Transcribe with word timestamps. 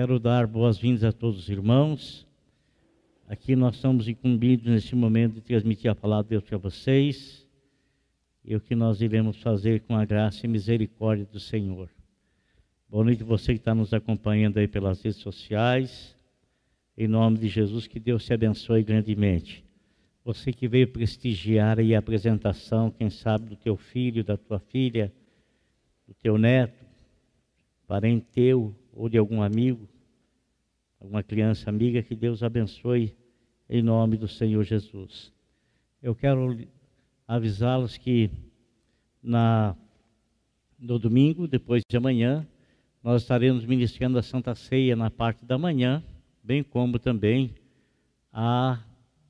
Quero 0.00 0.18
dar 0.18 0.46
boas-vindas 0.46 1.04
a 1.04 1.12
todos 1.12 1.40
os 1.40 1.48
irmãos. 1.50 2.26
Aqui 3.28 3.54
nós 3.54 3.74
estamos 3.74 4.08
incumbidos 4.08 4.64
neste 4.64 4.96
momento 4.96 5.34
de 5.34 5.40
transmitir 5.42 5.90
a 5.90 5.94
palavra 5.94 6.24
de 6.24 6.30
Deus 6.30 6.42
para 6.42 6.56
vocês 6.56 7.46
e 8.42 8.56
o 8.56 8.60
que 8.62 8.74
nós 8.74 9.02
iremos 9.02 9.36
fazer 9.42 9.82
com 9.82 9.94
a 9.94 10.06
graça 10.06 10.46
e 10.46 10.48
misericórdia 10.48 11.26
do 11.26 11.38
Senhor. 11.38 11.90
Boa 12.88 13.04
noite 13.04 13.22
você 13.22 13.52
que 13.52 13.58
está 13.58 13.74
nos 13.74 13.92
acompanhando 13.92 14.56
aí 14.56 14.66
pelas 14.66 15.02
redes 15.02 15.20
sociais. 15.20 16.16
Em 16.96 17.06
nome 17.06 17.36
de 17.36 17.48
Jesus, 17.48 17.86
que 17.86 18.00
Deus 18.00 18.24
te 18.24 18.32
abençoe 18.32 18.82
grandemente. 18.82 19.62
Você 20.24 20.50
que 20.50 20.66
veio 20.66 20.88
prestigiar 20.88 21.78
aí 21.78 21.94
a 21.94 21.98
apresentação, 21.98 22.90
quem 22.90 23.10
sabe, 23.10 23.50
do 23.50 23.56
teu 23.56 23.76
filho, 23.76 24.24
da 24.24 24.38
tua 24.38 24.60
filha, 24.60 25.12
do 26.08 26.14
teu 26.14 26.38
neto, 26.38 26.86
parente 27.86 28.24
teu 28.32 28.74
ou 28.92 29.08
de 29.08 29.18
algum 29.18 29.42
amigo, 29.42 29.88
alguma 31.00 31.22
criança 31.22 31.70
amiga, 31.70 32.02
que 32.02 32.14
Deus 32.14 32.42
abençoe 32.42 33.16
em 33.68 33.82
nome 33.82 34.16
do 34.16 34.28
Senhor 34.28 34.64
Jesus. 34.64 35.32
Eu 36.02 36.14
quero 36.14 36.58
avisá-los 37.26 37.96
que 37.96 38.30
na, 39.22 39.76
no 40.78 40.98
domingo, 40.98 41.46
depois 41.46 41.82
de 41.88 41.96
amanhã, 41.96 42.46
nós 43.02 43.22
estaremos 43.22 43.64
ministrando 43.64 44.18
a 44.18 44.22
Santa 44.22 44.54
Ceia 44.54 44.96
na 44.96 45.10
parte 45.10 45.44
da 45.44 45.56
manhã, 45.56 46.02
bem 46.42 46.62
como 46.62 46.98
também 46.98 47.54
a, 48.32 48.82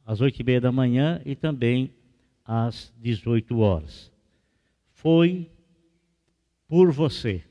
às 0.04 0.20
oito 0.20 0.40
e 0.40 0.44
meia 0.44 0.60
da 0.60 0.72
manhã 0.72 1.20
e 1.24 1.36
também 1.36 1.92
às 2.44 2.92
18 2.98 3.58
horas. 3.58 4.10
Foi 4.92 5.50
por 6.66 6.90
você. 6.92 7.44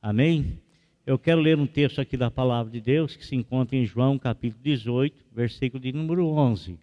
Amém? 0.00 0.60
Eu 1.04 1.18
quero 1.18 1.40
ler 1.40 1.58
um 1.58 1.66
texto 1.66 2.00
aqui 2.00 2.16
da 2.16 2.30
palavra 2.30 2.70
de 2.70 2.80
Deus 2.80 3.16
que 3.16 3.26
se 3.26 3.34
encontra 3.34 3.76
em 3.76 3.84
João 3.84 4.16
capítulo 4.16 4.62
18, 4.62 5.24
versículo 5.32 5.82
de 5.82 5.92
número 5.92 6.28
11. 6.28 6.78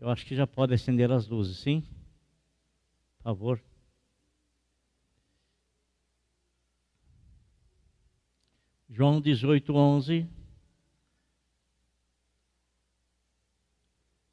Eu 0.00 0.10
acho 0.10 0.26
que 0.26 0.34
já 0.34 0.44
pode 0.44 0.74
acender 0.74 1.12
as 1.12 1.28
luzes, 1.28 1.58
sim? 1.58 1.82
Por 3.18 3.22
favor. 3.22 3.62
João 8.90 9.20
18, 9.20 9.72
11. 9.72 10.28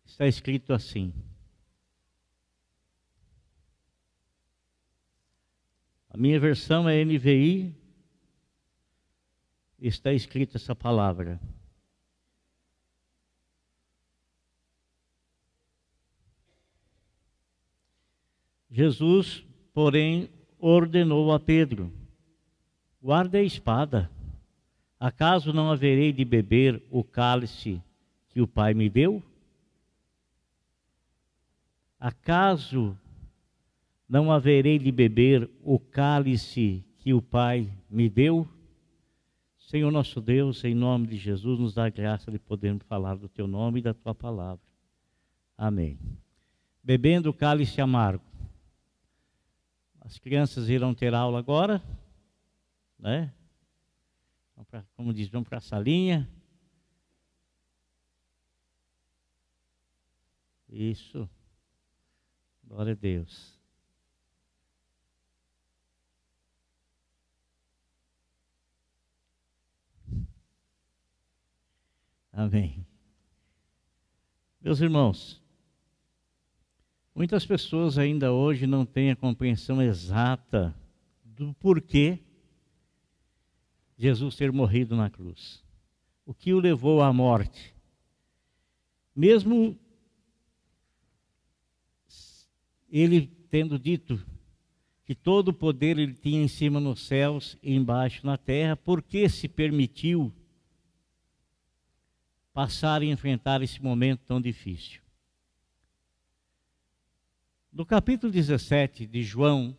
Está 0.07 0.25
escrito 0.25 0.73
assim. 0.73 1.13
A 6.09 6.17
minha 6.17 6.39
versão 6.39 6.89
é 6.89 7.03
NVI. 7.05 7.75
Está 9.79 10.11
escrita 10.11 10.57
essa 10.57 10.75
palavra. 10.75 11.39
Jesus, 18.69 19.43
porém, 19.73 20.29
ordenou 20.59 21.31
a 21.31 21.39
Pedro: 21.39 21.91
guarde 23.01 23.37
a 23.37 23.43
espada. 23.43 24.09
Acaso 24.99 25.53
não 25.53 25.71
haverei 25.71 26.11
de 26.11 26.25
beber 26.25 26.83
o 26.89 27.03
cálice 27.03 27.81
que 28.29 28.41
o 28.41 28.47
Pai 28.47 28.73
me 28.73 28.89
deu? 28.89 29.23
Acaso 31.99 32.97
não 34.09 34.31
haverei 34.31 34.79
de 34.79 34.91
beber 34.91 35.47
o 35.61 35.79
cálice 35.79 36.83
que 36.97 37.13
o 37.13 37.21
Pai 37.21 37.71
me 37.87 38.09
deu? 38.09 38.49
Senhor 39.59 39.91
nosso 39.91 40.19
Deus, 40.19 40.63
em 40.63 40.73
nome 40.73 41.05
de 41.05 41.15
Jesus, 41.15 41.59
nos 41.59 41.75
dá 41.75 41.85
a 41.85 41.89
graça 41.89 42.31
de 42.31 42.39
podermos 42.39 42.83
falar 42.87 43.15
do 43.15 43.29
teu 43.29 43.45
nome 43.45 43.79
e 43.79 43.83
da 43.83 43.93
tua 43.93 44.15
palavra. 44.15 44.65
Amém. 45.55 45.99
Bebendo 46.83 47.29
o 47.29 47.33
cálice 47.33 47.79
amargo. 47.79 48.25
As 50.01 50.17
crianças 50.17 50.69
irão 50.69 50.95
ter 50.95 51.13
aula 51.13 51.37
agora, 51.37 51.83
né? 52.97 53.31
Como 54.95 55.13
diz, 55.13 55.29
vão 55.29 55.43
para 55.43 55.59
a 55.59 55.61
salinha. 55.61 56.27
Isso. 60.67 61.29
Glória 62.63 62.93
a 62.93 62.95
Deus. 62.95 63.58
Amém. 72.31 72.85
Meus 74.61 74.79
irmãos, 74.81 75.41
muitas 77.15 77.45
pessoas 77.45 77.97
ainda 77.97 78.31
hoje 78.31 78.67
não 78.67 78.85
têm 78.85 79.11
a 79.11 79.15
compreensão 79.15 79.81
exata 79.81 80.75
do 81.23 81.53
porquê 81.55 82.19
Jesus 83.97 84.35
ter 84.35 84.51
morrido 84.51 84.95
na 84.95 85.09
cruz. 85.09 85.63
O 86.25 86.33
que 86.33 86.53
o 86.53 86.59
levou 86.59 87.01
à 87.01 87.11
morte. 87.11 87.73
Mesmo 89.15 89.77
ele 92.89 93.27
tendo 93.49 93.79
dito 93.79 94.23
que 95.03 95.15
todo 95.15 95.49
o 95.49 95.53
poder 95.53 95.97
ele 95.97 96.13
tinha 96.13 96.41
em 96.41 96.47
cima 96.47 96.79
nos 96.79 97.01
céus 97.01 97.57
e 97.63 97.73
embaixo 97.73 98.25
na 98.25 98.37
terra, 98.37 98.75
por 98.75 99.01
que 99.01 99.27
se 99.27 99.47
permitiu 99.47 100.31
passar 102.59 103.01
e 103.01 103.09
enfrentar 103.09 103.61
esse 103.61 103.81
momento 103.81 104.19
tão 104.27 104.41
difícil. 104.41 104.99
No 107.71 107.85
capítulo 107.85 108.29
17 108.33 109.07
de 109.07 109.23
João, 109.23 109.73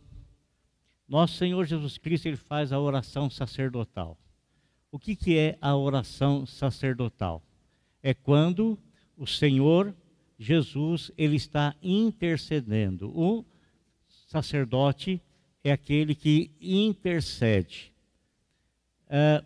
nosso 1.07 1.37
Senhor 1.37 1.67
Jesus 1.67 1.99
Cristo 1.99 2.25
ele 2.25 2.39
faz 2.39 2.73
a 2.73 2.81
oração 2.81 3.29
sacerdotal. 3.29 4.17
O 4.91 4.99
que, 4.99 5.15
que 5.15 5.37
é 5.37 5.59
a 5.61 5.77
oração 5.77 6.47
sacerdotal? 6.47 7.43
É 8.03 8.15
quando 8.15 8.79
o 9.15 9.27
Senhor 9.27 9.95
Jesus 10.39 11.13
ele 11.19 11.37
está 11.37 11.77
intercedendo. 11.83 13.11
O 13.15 13.45
sacerdote 14.09 15.21
é 15.63 15.71
aquele 15.71 16.15
que 16.15 16.51
intercede. 16.59 17.93
É, 19.07 19.45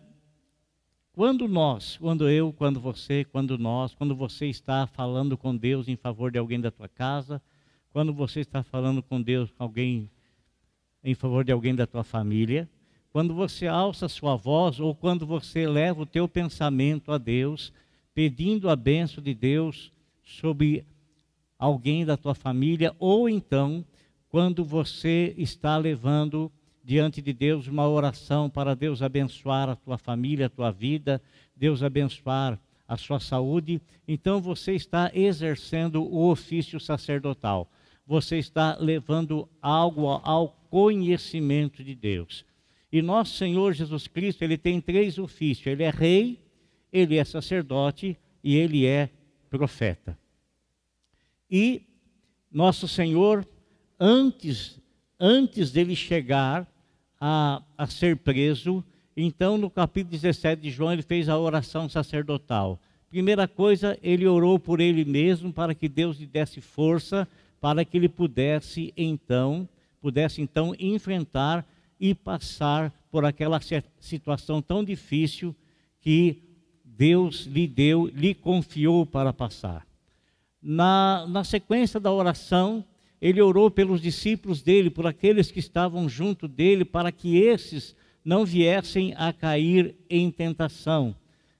quando 1.15 1.47
nós, 1.47 1.95
quando 1.95 2.29
eu, 2.29 2.51
quando 2.51 2.77
você, 2.77 3.23
quando 3.23 3.57
nós, 3.57 3.95
quando 3.95 4.13
você 4.13 4.47
está 4.47 4.85
falando 4.85 5.37
com 5.37 5.55
Deus 5.55 5.87
em 5.87 5.95
favor 5.95 6.29
de 6.29 6.37
alguém 6.37 6.59
da 6.59 6.69
tua 6.69 6.89
casa, 6.89 7.41
quando 7.93 8.13
você 8.13 8.41
está 8.41 8.61
falando 8.61 9.01
com 9.01 9.21
Deus, 9.21 9.49
alguém 9.57 10.09
em 11.01 11.15
favor 11.15 11.45
de 11.45 11.53
alguém 11.53 11.73
da 11.73 11.87
tua 11.87 12.03
família, 12.03 12.69
quando 13.13 13.33
você 13.33 13.65
alça 13.65 14.07
a 14.07 14.09
sua 14.09 14.35
voz 14.35 14.77
ou 14.81 14.93
quando 14.93 15.25
você 15.25 15.65
leva 15.65 16.01
o 16.01 16.05
teu 16.05 16.27
pensamento 16.27 17.13
a 17.13 17.17
Deus, 17.17 17.71
pedindo 18.13 18.69
a 18.69 18.75
benção 18.75 19.23
de 19.23 19.33
Deus 19.33 19.93
sobre 20.21 20.85
alguém 21.57 22.05
da 22.05 22.17
tua 22.17 22.35
família, 22.35 22.93
ou 22.99 23.29
então 23.29 23.85
quando 24.27 24.65
você 24.65 25.33
está 25.37 25.77
levando 25.77 26.51
diante 26.85 27.19
de 27.19 27.33
Deus 27.33 27.67
uma 27.67 27.89
oração 27.89 28.47
para 28.47 28.75
Deus 28.75 29.01
abençoar 29.01 29.67
a 29.67 29.75
tua 29.75 29.97
família, 29.97 30.45
a 30.45 30.49
tua 30.49 30.71
vida, 30.71 31.19
Deus 31.55 31.81
abençoar 31.81 32.59
a 32.87 32.95
sua 32.95 33.19
saúde, 33.19 33.81
então 34.07 34.39
você 34.39 34.73
está 34.73 35.09
exercendo 35.11 36.03
o 36.03 36.29
ofício 36.29 36.79
sacerdotal. 36.79 37.67
Você 38.05 38.37
está 38.37 38.77
levando 38.79 39.49
algo 39.59 40.07
ao 40.23 40.49
conhecimento 40.69 41.83
de 41.83 41.95
Deus. 41.95 42.45
E 42.91 43.01
nosso 43.01 43.35
Senhor 43.35 43.73
Jesus 43.73 44.07
Cristo, 44.07 44.43
ele 44.43 44.57
tem 44.57 44.79
três 44.79 45.17
ofícios: 45.17 45.65
ele 45.65 45.81
é 45.81 45.89
rei, 45.89 46.39
ele 46.93 47.17
é 47.17 47.25
sacerdote 47.25 48.15
e 48.43 48.55
ele 48.55 48.85
é 48.85 49.09
profeta. 49.49 50.15
E 51.49 51.81
nosso 52.51 52.87
Senhor, 52.87 53.43
antes 53.99 54.79
antes 55.19 55.71
dele 55.71 55.95
chegar 55.95 56.67
a, 57.27 57.63
a 57.75 57.87
ser 57.87 58.17
preso. 58.17 58.83
Então, 59.17 59.57
no 59.57 59.67
capítulo 59.67 60.11
17 60.11 60.61
de 60.61 60.69
João, 60.69 60.93
ele 60.93 61.01
fez 61.01 61.27
a 61.27 61.39
oração 61.39 61.89
sacerdotal. 61.89 62.79
Primeira 63.09 63.47
coisa, 63.47 63.97
ele 64.03 64.27
orou 64.27 64.59
por 64.59 64.79
ele 64.79 65.03
mesmo 65.03 65.51
para 65.51 65.73
que 65.73 65.89
Deus 65.89 66.19
lhe 66.19 66.27
desse 66.27 66.61
força 66.61 67.27
para 67.59 67.83
que 67.83 67.97
ele 67.97 68.07
pudesse 68.07 68.93
então, 68.95 69.67
pudesse 69.99 70.39
então 70.39 70.75
enfrentar 70.77 71.65
e 71.99 72.13
passar 72.13 72.93
por 73.09 73.25
aquela 73.25 73.59
situação 73.99 74.61
tão 74.61 74.83
difícil 74.83 75.55
que 76.01 76.43
Deus 76.83 77.47
lhe 77.47 77.65
deu, 77.65 78.05
lhe 78.05 78.35
confiou 78.35 79.03
para 79.03 79.33
passar. 79.33 79.87
Na, 80.61 81.25
na 81.27 81.43
sequência 81.43 81.99
da 81.99 82.11
oração, 82.11 82.85
ele 83.21 83.41
orou 83.41 83.71
pelos 83.71 84.01
discípulos 84.01 84.61
dele, 84.61 84.89
por 84.89 85.07
aqueles 85.07 85.51
que 85.51 85.59
estavam 85.59 86.07
junto 86.07 86.47
dele, 86.47 86.83
para 86.85 87.11
que 87.11 87.37
esses 87.37 87.95
não 88.23 88.45
viessem 88.45 89.13
a 89.17 89.31
cair 89.31 89.95
em 90.09 90.31
tentação. 90.31 91.15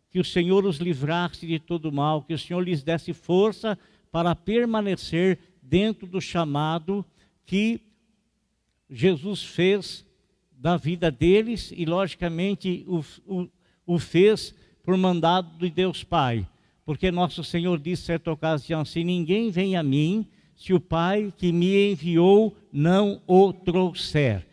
Que 0.10 0.20
o 0.20 0.26
Senhor 0.26 0.66
os 0.66 0.78
livrasse 0.78 1.46
de 1.46 1.60
todo 1.60 1.92
mal, 1.92 2.24
que 2.24 2.34
o 2.34 2.40
Senhor 2.40 2.62
lhes 2.62 2.84
desse 2.84 3.14
força 3.14 3.78
para 4.12 4.36
permanecer 4.36 5.40
dentro 5.62 6.08
do 6.08 6.22
chamado 6.22 7.06
que 7.46 7.82
Jesus 8.90 9.44
fez 9.44 10.06
da 10.52 10.78
vida 10.78 11.12
deles 11.12 11.72
e, 11.76 11.86
logicamente, 11.86 12.86
o, 12.88 13.04
o, 13.26 13.50
o 13.86 14.00
fez 14.00 14.56
por 14.84 14.96
mandado 14.98 15.58
de 15.58 15.70
Deus 15.70 16.04
Pai. 16.04 16.48
Porque 16.86 17.12
nosso 17.12 17.44
Senhor 17.44 17.80
disse 17.80 18.04
certa 18.04 18.32
ocasião: 18.32 18.86
Se 18.86 19.04
ninguém 19.04 19.50
vem 19.50 19.76
a 19.76 19.84
mim, 19.84 20.28
se 20.56 20.74
o 20.74 20.80
Pai 20.80 21.34
que 21.38 21.52
me 21.52 21.92
enviou 21.92 22.56
não 22.72 23.22
o 23.28 23.52
trouxer. 23.52 24.46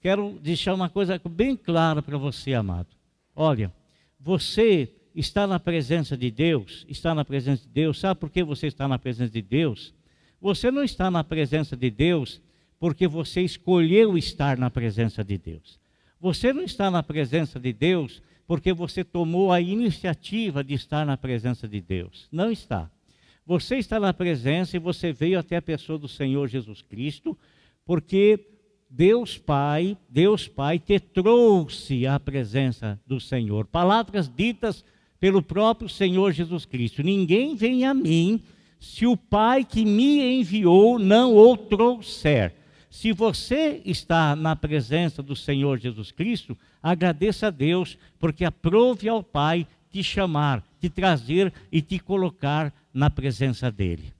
Quero 0.00 0.38
deixar 0.42 0.74
uma 0.74 0.88
coisa 0.88 1.20
bem 1.28 1.56
clara 1.56 2.02
para 2.02 2.16
você, 2.16 2.54
amado. 2.54 2.88
Olha, 3.34 3.72
você 4.18 4.92
está 5.14 5.46
na 5.46 5.58
presença 5.58 6.16
de 6.16 6.30
Deus, 6.30 6.84
está 6.88 7.14
na 7.14 7.24
presença 7.24 7.62
de 7.62 7.68
Deus. 7.68 7.98
Sabe 7.98 8.20
por 8.20 8.30
que 8.30 8.42
você 8.42 8.66
está 8.66 8.86
na 8.86 8.98
presença 8.98 9.32
de 9.32 9.42
Deus? 9.42 9.94
Você 10.40 10.70
não 10.70 10.82
está 10.84 11.10
na 11.10 11.24
presença 11.24 11.76
de 11.76 11.90
Deus 11.90 12.40
porque 12.78 13.08
você 13.08 13.42
escolheu 13.42 14.16
estar 14.16 14.56
na 14.56 14.70
presença 14.70 15.24
de 15.24 15.36
Deus. 15.36 15.80
Você 16.20 16.52
não 16.52 16.62
está 16.62 16.90
na 16.90 17.02
presença 17.02 17.58
de 17.58 17.72
Deus 17.72 18.22
porque 18.46 18.72
você 18.72 19.04
tomou 19.04 19.52
a 19.52 19.60
iniciativa 19.60 20.64
de 20.64 20.74
estar 20.74 21.04
na 21.04 21.16
presença 21.16 21.68
de 21.68 21.80
Deus. 21.80 22.28
Não 22.30 22.50
está. 22.50 22.90
Você 23.48 23.76
está 23.76 23.98
na 23.98 24.12
presença 24.12 24.76
e 24.76 24.78
você 24.78 25.10
veio 25.10 25.38
até 25.38 25.56
a 25.56 25.62
pessoa 25.62 25.98
do 25.98 26.06
Senhor 26.06 26.46
Jesus 26.48 26.82
Cristo, 26.82 27.34
porque 27.82 28.38
Deus 28.90 29.38
Pai, 29.38 29.96
Deus 30.06 30.46
Pai 30.46 30.78
te 30.78 31.00
trouxe 31.00 32.06
à 32.06 32.20
presença 32.20 33.00
do 33.06 33.18
Senhor. 33.18 33.64
Palavras 33.64 34.28
ditas 34.28 34.84
pelo 35.18 35.40
próprio 35.40 35.88
Senhor 35.88 36.30
Jesus 36.30 36.66
Cristo. 36.66 37.02
Ninguém 37.02 37.56
vem 37.56 37.86
a 37.86 37.94
mim 37.94 38.42
se 38.78 39.06
o 39.06 39.16
Pai 39.16 39.64
que 39.64 39.82
me 39.82 40.40
enviou 40.40 40.98
não 40.98 41.34
o 41.34 41.56
trouxer. 41.56 42.54
Se 42.90 43.12
você 43.12 43.80
está 43.82 44.36
na 44.36 44.54
presença 44.54 45.22
do 45.22 45.34
Senhor 45.34 45.78
Jesus 45.78 46.12
Cristo, 46.12 46.54
agradeça 46.82 47.46
a 47.46 47.50
Deus, 47.50 47.96
porque 48.18 48.44
aprove 48.44 49.08
ao 49.08 49.22
Pai 49.22 49.66
te 49.90 50.04
chamar, 50.04 50.62
te 50.80 50.88
trazer 50.88 51.52
e 51.70 51.82
te 51.82 51.98
colocar 51.98 52.72
na 52.92 53.10
presença 53.10 53.70
dele. 53.70 54.12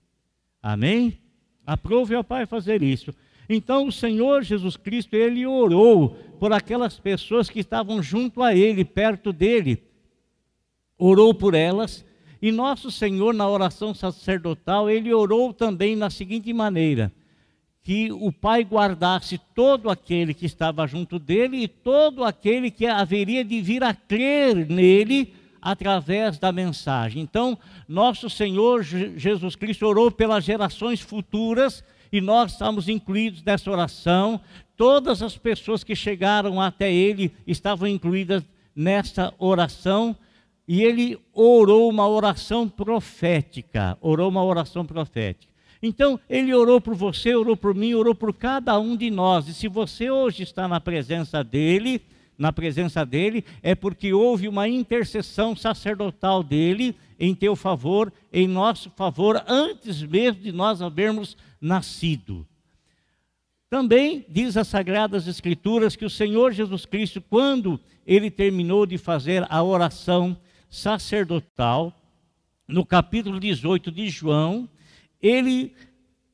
Amém? 0.61 1.17
Aprove 1.65 2.15
ao 2.15 2.23
Pai 2.23 2.45
fazer 2.45 2.81
isso. 2.81 3.13
Então 3.49 3.87
o 3.87 3.91
Senhor 3.91 4.43
Jesus 4.43 4.77
Cristo, 4.77 5.15
ele 5.15 5.45
orou 5.45 6.09
por 6.39 6.53
aquelas 6.53 6.99
pessoas 6.99 7.49
que 7.49 7.59
estavam 7.59 8.01
junto 8.01 8.43
a 8.43 8.55
ele, 8.55 8.85
perto 8.85 9.33
dele. 9.33 9.81
Orou 10.97 11.33
por 11.33 11.53
elas. 11.53 12.05
E 12.41 12.51
nosso 12.51 12.91
Senhor, 12.91 13.33
na 13.33 13.49
oração 13.49 13.93
sacerdotal, 13.93 14.89
ele 14.89 15.13
orou 15.13 15.53
também 15.53 15.95
na 15.95 16.09
seguinte 16.09 16.53
maneira: 16.53 17.11
que 17.81 18.11
o 18.11 18.31
Pai 18.31 18.63
guardasse 18.63 19.39
todo 19.55 19.89
aquele 19.89 20.33
que 20.33 20.45
estava 20.45 20.85
junto 20.85 21.17
dele 21.17 21.57
e 21.57 21.67
todo 21.67 22.23
aquele 22.23 22.69
que 22.69 22.85
haveria 22.85 23.43
de 23.43 23.61
vir 23.61 23.83
a 23.83 23.93
crer 23.93 24.69
nele 24.69 25.33
através 25.61 26.37
da 26.37 26.51
mensagem. 26.51 27.21
Então, 27.21 27.57
nosso 27.87 28.29
Senhor 28.29 28.83
Jesus 28.83 29.55
Cristo 29.55 29.85
orou 29.85 30.11
pelas 30.11 30.43
gerações 30.43 31.01
futuras 31.01 31.83
e 32.11 32.21
nós 32.21 32.53
estamos 32.53 32.89
incluídos 32.89 33.43
nessa 33.43 33.69
oração. 33.69 34.39
Todas 34.75 35.21
as 35.21 35.37
pessoas 35.37 35.83
que 35.83 35.95
chegaram 35.95 36.61
até 36.61 36.91
ele 36.91 37.31
estavam 37.45 37.87
incluídas 37.87 38.43
nessa 38.75 39.33
oração. 39.37 40.15
E 40.67 40.83
ele 40.83 41.17
orou 41.33 41.89
uma 41.89 42.07
oração 42.07 42.69
profética, 42.69 43.97
orou 43.99 44.29
uma 44.29 44.43
oração 44.43 44.85
profética. 44.85 45.51
Então, 45.81 46.19
ele 46.29 46.53
orou 46.53 46.79
por 46.79 46.93
você, 46.93 47.33
orou 47.33 47.57
por 47.57 47.73
mim, 47.73 47.93
orou 47.93 48.13
por 48.13 48.33
cada 48.33 48.77
um 48.77 48.95
de 48.95 49.09
nós. 49.09 49.47
E 49.47 49.53
se 49.53 49.67
você 49.67 50.11
hoje 50.11 50.43
está 50.43 50.67
na 50.67 50.79
presença 50.79 51.43
dele, 51.43 52.01
na 52.39 52.53
presença 52.53 53.05
dele, 53.05 53.43
é 53.61 53.75
porque 53.75 54.13
houve 54.13 54.47
uma 54.47 54.67
intercessão 54.67 55.57
sacerdotal 55.57 56.41
dele 56.41 56.95
em 57.19 57.35
teu 57.35 57.53
favor, 57.53 58.11
em 58.31 58.47
nosso 58.47 58.89
favor, 58.91 59.43
antes 59.45 60.01
mesmo 60.01 60.41
de 60.41 60.53
nós 60.53 60.81
havermos 60.81 61.35
nascido. 61.59 62.47
Também 63.69 64.25
diz 64.29 64.55
as 64.55 64.69
Sagradas 64.69 65.27
Escrituras 65.27 65.97
que 65.97 66.05
o 66.05 66.09
Senhor 66.09 66.53
Jesus 66.53 66.85
Cristo, 66.85 67.21
quando 67.21 67.77
ele 68.07 68.31
terminou 68.31 68.85
de 68.85 68.97
fazer 68.97 69.45
a 69.49 69.61
oração 69.61 70.35
sacerdotal, 70.69 71.93
no 72.65 72.85
capítulo 72.85 73.39
18 73.39 73.91
de 73.91 74.09
João, 74.09 74.69
ele, 75.21 75.73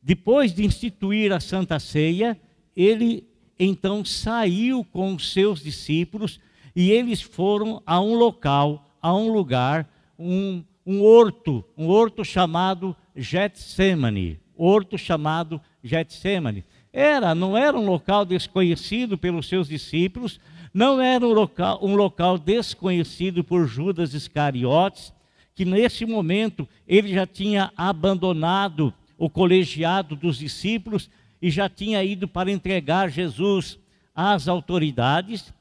depois 0.04 0.54
de 0.54 0.64
instituir 0.64 1.34
a 1.34 1.40
Santa 1.40 1.80
Ceia, 1.80 2.40
ele 2.76 3.28
então 3.60 4.04
saiu 4.04 4.84
com 4.84 5.16
os 5.16 5.32
seus 5.32 5.62
discípulos 5.62 6.40
e 6.76 6.92
eles 6.92 7.22
foram 7.22 7.82
a 7.86 8.00
um 8.02 8.16
local, 8.16 8.98
a 9.02 9.16
um 9.16 9.32
lugar, 9.32 9.90
um, 10.20 10.64
um 10.86 11.02
horto, 11.02 11.64
um 11.78 11.88
horto 11.88 12.24
chamado 12.26 12.96
Getsemane, 13.16 14.40
horto 14.58 14.98
chamado 14.98 15.62
Getsemane. 15.84 16.66
Era, 16.92 17.34
não 17.34 17.58
era 17.58 17.78
um 17.78 17.86
local 17.86 18.26
desconhecido 18.26 19.18
pelos 19.18 19.48
seus 19.48 19.68
discípulos, 19.68 20.40
não 20.74 21.02
era 21.02 21.26
um 21.26 21.32
local, 21.32 21.80
um 21.82 21.96
local 21.96 22.38
desconhecido 22.38 23.44
por 23.44 23.66
Judas 23.68 24.14
Iscariotes, 24.14 25.14
que 25.56 25.64
nesse 25.64 26.06
momento 26.06 26.68
ele 26.86 27.14
já 27.14 27.26
tinha 27.26 27.72
abandonado 27.78 28.94
o 29.18 29.30
colegiado 29.30 30.16
dos 30.16 30.38
discípulos 30.38 31.10
e 31.46 31.52
já 31.52 31.70
tinha 31.70 32.04
ido 32.04 32.28
para 32.28 32.50
entregar 32.50 33.08
Jesus 33.08 33.78
às 34.16 34.48
autoridades. 34.48 35.54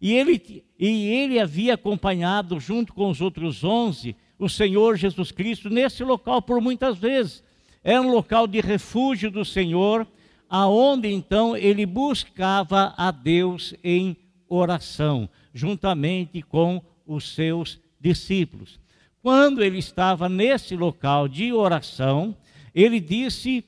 E 0.00 0.14
ele, 0.14 0.64
e 0.80 1.08
ele 1.08 1.38
havia 1.38 1.74
acompanhado, 1.74 2.58
junto 2.58 2.94
com 2.94 3.10
os 3.10 3.20
outros 3.20 3.62
onze, 3.62 4.16
o 4.38 4.48
Senhor 4.48 4.96
Jesus 4.96 5.30
Cristo 5.30 5.68
nesse 5.68 6.02
local 6.02 6.40
por 6.40 6.58
muitas 6.58 6.96
vezes. 6.96 7.44
Era 7.84 8.00
um 8.00 8.10
local 8.10 8.46
de 8.46 8.62
refúgio 8.62 9.30
do 9.30 9.44
Senhor, 9.44 10.06
aonde 10.48 11.12
então 11.12 11.54
ele 11.54 11.84
buscava 11.84 12.94
a 12.96 13.10
Deus 13.10 13.74
em 13.84 14.16
oração, 14.48 15.28
juntamente 15.52 16.40
com 16.40 16.80
os 17.06 17.34
seus 17.34 17.78
discípulos. 18.00 18.80
Quando 19.22 19.62
ele 19.62 19.76
estava 19.76 20.30
nesse 20.30 20.74
local 20.74 21.28
de 21.28 21.52
oração, 21.52 22.34
ele 22.74 22.98
disse 23.00 23.62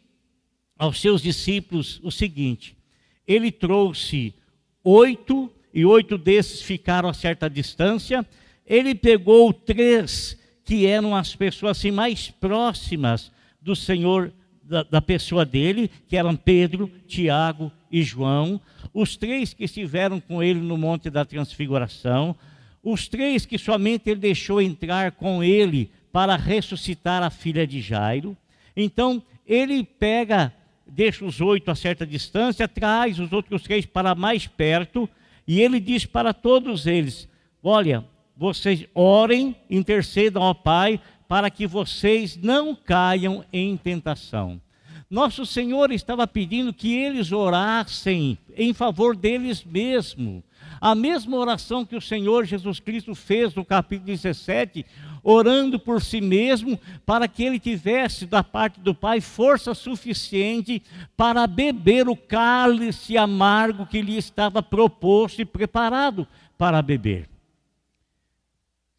aos 0.79 1.01
seus 1.01 1.21
discípulos 1.21 2.01
o 2.03 2.11
seguinte: 2.11 2.77
ele 3.27 3.51
trouxe 3.51 4.35
oito, 4.83 5.51
e 5.75 5.85
oito 5.85 6.17
desses 6.17 6.63
ficaram 6.63 7.09
a 7.09 7.15
certa 7.15 7.51
distância. 7.51 8.25
Ele 8.67 8.95
pegou 8.95 9.53
três 9.53 10.39
que 10.65 10.87
eram 10.87 11.17
as 11.17 11.35
pessoas 11.35 11.79
assim, 11.79 11.91
mais 11.91 12.31
próximas 12.31 13.33
do 13.61 13.75
Senhor, 13.75 14.33
da, 14.63 14.83
da 14.83 15.03
pessoa 15.03 15.45
dele, 15.45 15.91
que 16.07 16.17
eram 16.17 16.37
Pedro, 16.37 16.91
Tiago 17.07 17.73
e 17.91 18.03
João, 18.03 18.61
os 18.93 19.17
três 19.17 19.55
que 19.55 19.65
estiveram 19.65 20.21
com 20.21 20.43
ele 20.43 20.61
no 20.61 20.77
Monte 20.77 21.09
da 21.09 21.25
Transfiguração, 21.25 22.37
os 22.83 23.09
três 23.09 23.47
que 23.47 23.59
somente 23.59 24.11
ele 24.11 24.21
deixou 24.21 24.61
entrar 24.61 25.13
com 25.13 25.43
ele 25.43 25.91
para 26.13 26.37
ressuscitar 26.37 27.23
a 27.23 27.31
filha 27.31 27.67
de 27.67 27.81
Jairo. 27.81 28.37
Então, 28.77 29.23
ele 29.47 29.83
pega 29.83 30.53
deixa 30.89 31.25
os 31.25 31.41
oito 31.41 31.71
a 31.71 31.75
certa 31.75 32.07
distância, 32.07 32.67
traz 32.67 33.19
os 33.19 33.33
outros 33.33 33.63
três 33.63 33.85
para 33.87 34.15
mais 34.15 34.47
perto, 34.47 35.09
e 35.47 35.61
ele 35.61 35.79
diz 35.79 36.05
para 36.05 36.33
todos 36.33 36.87
eles: 36.87 37.29
Olha, 37.63 38.05
vocês 38.37 38.87
orem, 38.95 39.57
intercedam 39.69 40.43
ao 40.43 40.55
Pai, 40.55 41.01
para 41.27 41.51
que 41.51 41.67
vocês 41.67 42.37
não 42.37 42.75
caiam 42.75 43.45
em 43.53 43.77
tentação. 43.77 44.61
Nosso 45.11 45.47
Senhor 45.47 45.91
estava 45.91 46.27
pedindo 46.27 46.73
que 46.73 46.95
eles 46.95 47.33
orassem 47.33 48.37
em 48.55 48.75
favor 48.75 49.17
deles 49.17 49.65
mesmos. 49.65 50.43
A 50.81 50.95
mesma 50.95 51.37
oração 51.37 51.85
que 51.85 51.97
o 51.97 52.01
Senhor 52.01 52.45
Jesus 52.45 52.79
Cristo 52.79 53.15
fez 53.15 53.55
no 53.55 53.65
capítulo 53.65 54.07
17, 54.07 54.85
orando 55.31 55.79
por 55.79 56.01
si 56.01 56.23
mesmo, 56.23 56.81
para 57.05 57.29
que 57.29 57.45
ele 57.45 57.61
tivesse 57.61 58.25
da 58.25 58.43
parte 58.43 58.81
do 58.81 58.95
Pai 58.95 59.21
força 59.21 59.75
suficiente 59.75 60.83
para 61.15 61.47
beber 61.47 62.09
o 62.09 62.17
cálice 62.17 63.15
amargo 63.19 63.85
que 63.85 64.01
lhe 64.01 64.17
estava 64.17 64.63
proposto 64.63 65.43
e 65.43 65.45
preparado 65.45 66.27
para 66.57 66.81
beber. 66.81 67.29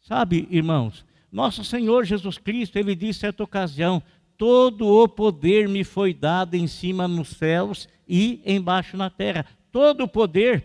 Sabe, 0.00 0.46
irmãos, 0.52 1.04
nosso 1.32 1.64
Senhor 1.64 2.04
Jesus 2.04 2.38
Cristo, 2.38 2.78
ele 2.78 2.94
disse 2.94 3.20
certa 3.20 3.42
ocasião: 3.42 4.00
todo 4.38 4.86
o 4.86 5.08
poder 5.08 5.68
me 5.68 5.82
foi 5.82 6.14
dado 6.14 6.54
em 6.54 6.68
cima 6.68 7.08
nos 7.08 7.30
céus 7.30 7.88
e 8.08 8.40
embaixo 8.46 8.96
na 8.96 9.10
terra. 9.10 9.44
Todo 9.72 10.04
o 10.04 10.08
poder, 10.08 10.64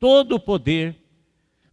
todo 0.00 0.34
o 0.34 0.40
poder. 0.40 0.96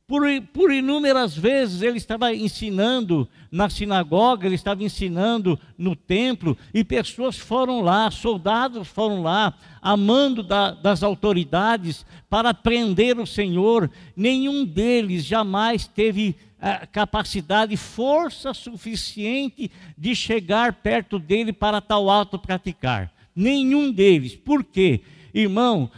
Por, 0.06 0.24
por, 0.54 0.72
inúmeras 0.72 1.36
vezes 1.36 1.82
ele 1.82 1.98
estava 1.98 2.34
ensinando 2.34 3.28
na 3.50 3.70
sinagoga, 3.70 4.46
ele 4.46 4.56
estava 4.56 4.84
ensinando 4.84 5.58
no 5.78 5.96
templo, 5.96 6.58
e 6.74 6.84
pessoas 6.84 7.38
foram 7.38 7.80
lá, 7.80 8.12
soldados 8.12 8.88
foram 8.90 9.22
lá, 9.22 9.54
amando 9.82 10.44
da, 10.44 10.72
das 10.72 11.04
autoridades 11.04 12.06
para 12.30 12.54
prender 12.54 13.18
o 13.18 13.26
Senhor. 13.26 13.90
Nenhum 14.14 14.66
deles 14.66 15.24
jamais 15.24 15.88
teve 15.88 16.36
a 16.60 16.86
capacidade, 16.86 17.78
força 17.78 18.54
suficiente 18.54 19.72
de 19.98 20.16
chegar 20.16 20.74
perto 20.74 21.18
dele 21.18 21.54
para 21.54 21.80
tal 21.80 22.10
ato 22.10 22.38
praticar. 22.38 23.10
Nenhum 23.34 23.92
deles. 23.92 24.36
Por 24.36 24.64
quê? 24.66 25.02
Irmão, 25.34 25.90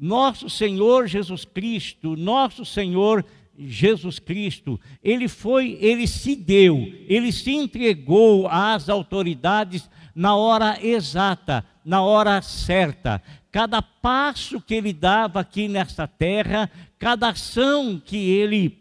nosso 0.00 0.48
Senhor 0.48 1.06
Jesus 1.06 1.44
Cristo, 1.44 2.16
nosso 2.16 2.64
Senhor 2.64 3.22
Jesus 3.58 4.18
Cristo, 4.18 4.80
ele 5.04 5.28
foi, 5.28 5.76
ele 5.78 6.06
se 6.06 6.34
deu, 6.34 6.90
ele 7.06 7.30
se 7.30 7.50
entregou 7.50 8.48
às 8.48 8.88
autoridades 8.88 9.90
na 10.14 10.34
hora 10.34 10.78
exata, 10.82 11.62
na 11.84 12.00
hora 12.02 12.40
certa. 12.40 13.22
Cada 13.52 13.82
passo 13.82 14.58
que 14.58 14.74
ele 14.74 14.94
dava 14.94 15.40
aqui 15.40 15.68
nesta 15.68 16.08
terra, 16.08 16.70
cada 16.98 17.28
ação 17.28 18.00
que 18.02 18.16
ele, 18.16 18.78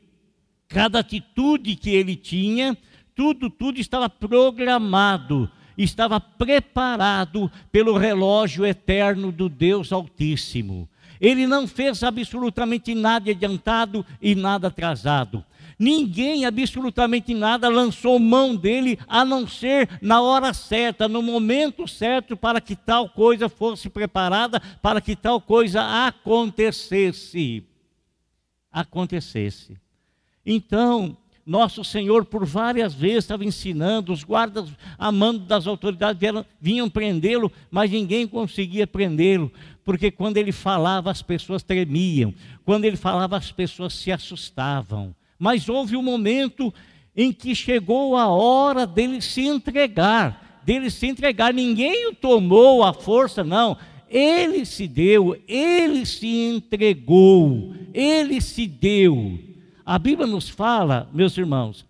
cada 0.69 0.99
atitude 0.99 1.75
que 1.75 1.89
ele 1.89 2.15
tinha, 2.15 2.77
tudo, 3.13 3.49
tudo 3.49 3.77
estava 3.81 4.09
programado, 4.09 5.51
estava 5.77 6.21
preparado 6.21 7.51
pelo 7.69 7.97
relógio 7.97 8.65
eterno 8.65 9.29
do 9.33 9.49
Deus 9.49 9.91
Altíssimo. 9.91 10.87
Ele 11.19 11.45
não 11.45 11.67
fez 11.67 12.01
absolutamente 12.03 12.95
nada 12.95 13.31
adiantado 13.31 14.05
e 14.21 14.35
nada 14.35 14.67
atrasado. 14.67 15.43
Ninguém, 15.77 16.45
absolutamente 16.45 17.33
nada, 17.33 17.69
lançou 17.69 18.19
mão 18.19 18.53
dele, 18.53 18.99
a 19.07 19.23
não 19.23 19.47
ser 19.47 19.89
na 20.01 20.21
hora 20.21 20.53
certa, 20.53 21.07
no 21.07 21.21
momento 21.21 21.87
certo, 21.87 22.35
para 22.35 22.59
que 22.59 22.75
tal 22.75 23.07
coisa 23.09 23.47
fosse 23.47 23.89
preparada, 23.89 24.59
para 24.81 24.99
que 24.99 25.15
tal 25.15 25.39
coisa 25.39 26.05
acontecesse. 26.05 27.63
Acontecesse. 28.71 29.77
Então, 30.45 31.17
nosso 31.45 31.83
Senhor, 31.83 32.25
por 32.25 32.45
várias 32.45 32.93
vezes, 32.93 33.23
estava 33.23 33.43
ensinando, 33.43 34.13
os 34.13 34.23
guardas, 34.23 34.69
amando 34.97 35.39
das 35.39 35.65
autoridades, 35.65 36.19
vieram, 36.19 36.45
vinham 36.59 36.89
prendê-lo, 36.89 37.51
mas 37.71 37.89
ninguém 37.89 38.27
conseguia 38.27 38.85
prendê-lo, 38.85 39.51
porque 39.89 40.11
quando 40.11 40.37
ele 40.37 40.51
falava, 40.51 41.09
as 41.09 41.23
pessoas 41.23 41.63
tremiam, 41.63 42.31
quando 42.63 42.85
ele 42.85 42.95
falava, 42.95 43.35
as 43.35 43.51
pessoas 43.51 43.91
se 43.91 44.11
assustavam. 44.11 45.15
Mas 45.39 45.67
houve 45.67 45.97
um 45.97 46.03
momento 46.03 46.71
em 47.17 47.33
que 47.33 47.55
chegou 47.55 48.15
a 48.15 48.27
hora 48.27 48.85
dele 48.85 49.19
se 49.19 49.47
entregar, 49.47 50.61
dele 50.63 50.91
se 50.91 51.07
entregar. 51.07 51.51
Ninguém 51.51 52.07
o 52.07 52.13
tomou 52.13 52.83
à 52.83 52.93
força, 52.93 53.43
não. 53.43 53.75
Ele 54.07 54.63
se 54.63 54.87
deu, 54.87 55.35
ele 55.47 56.05
se 56.05 56.27
entregou, 56.27 57.73
ele 57.91 58.39
se 58.41 58.67
deu. 58.67 59.39
A 59.83 59.97
Bíblia 59.97 60.27
nos 60.27 60.47
fala, 60.47 61.09
meus 61.11 61.35
irmãos, 61.35 61.83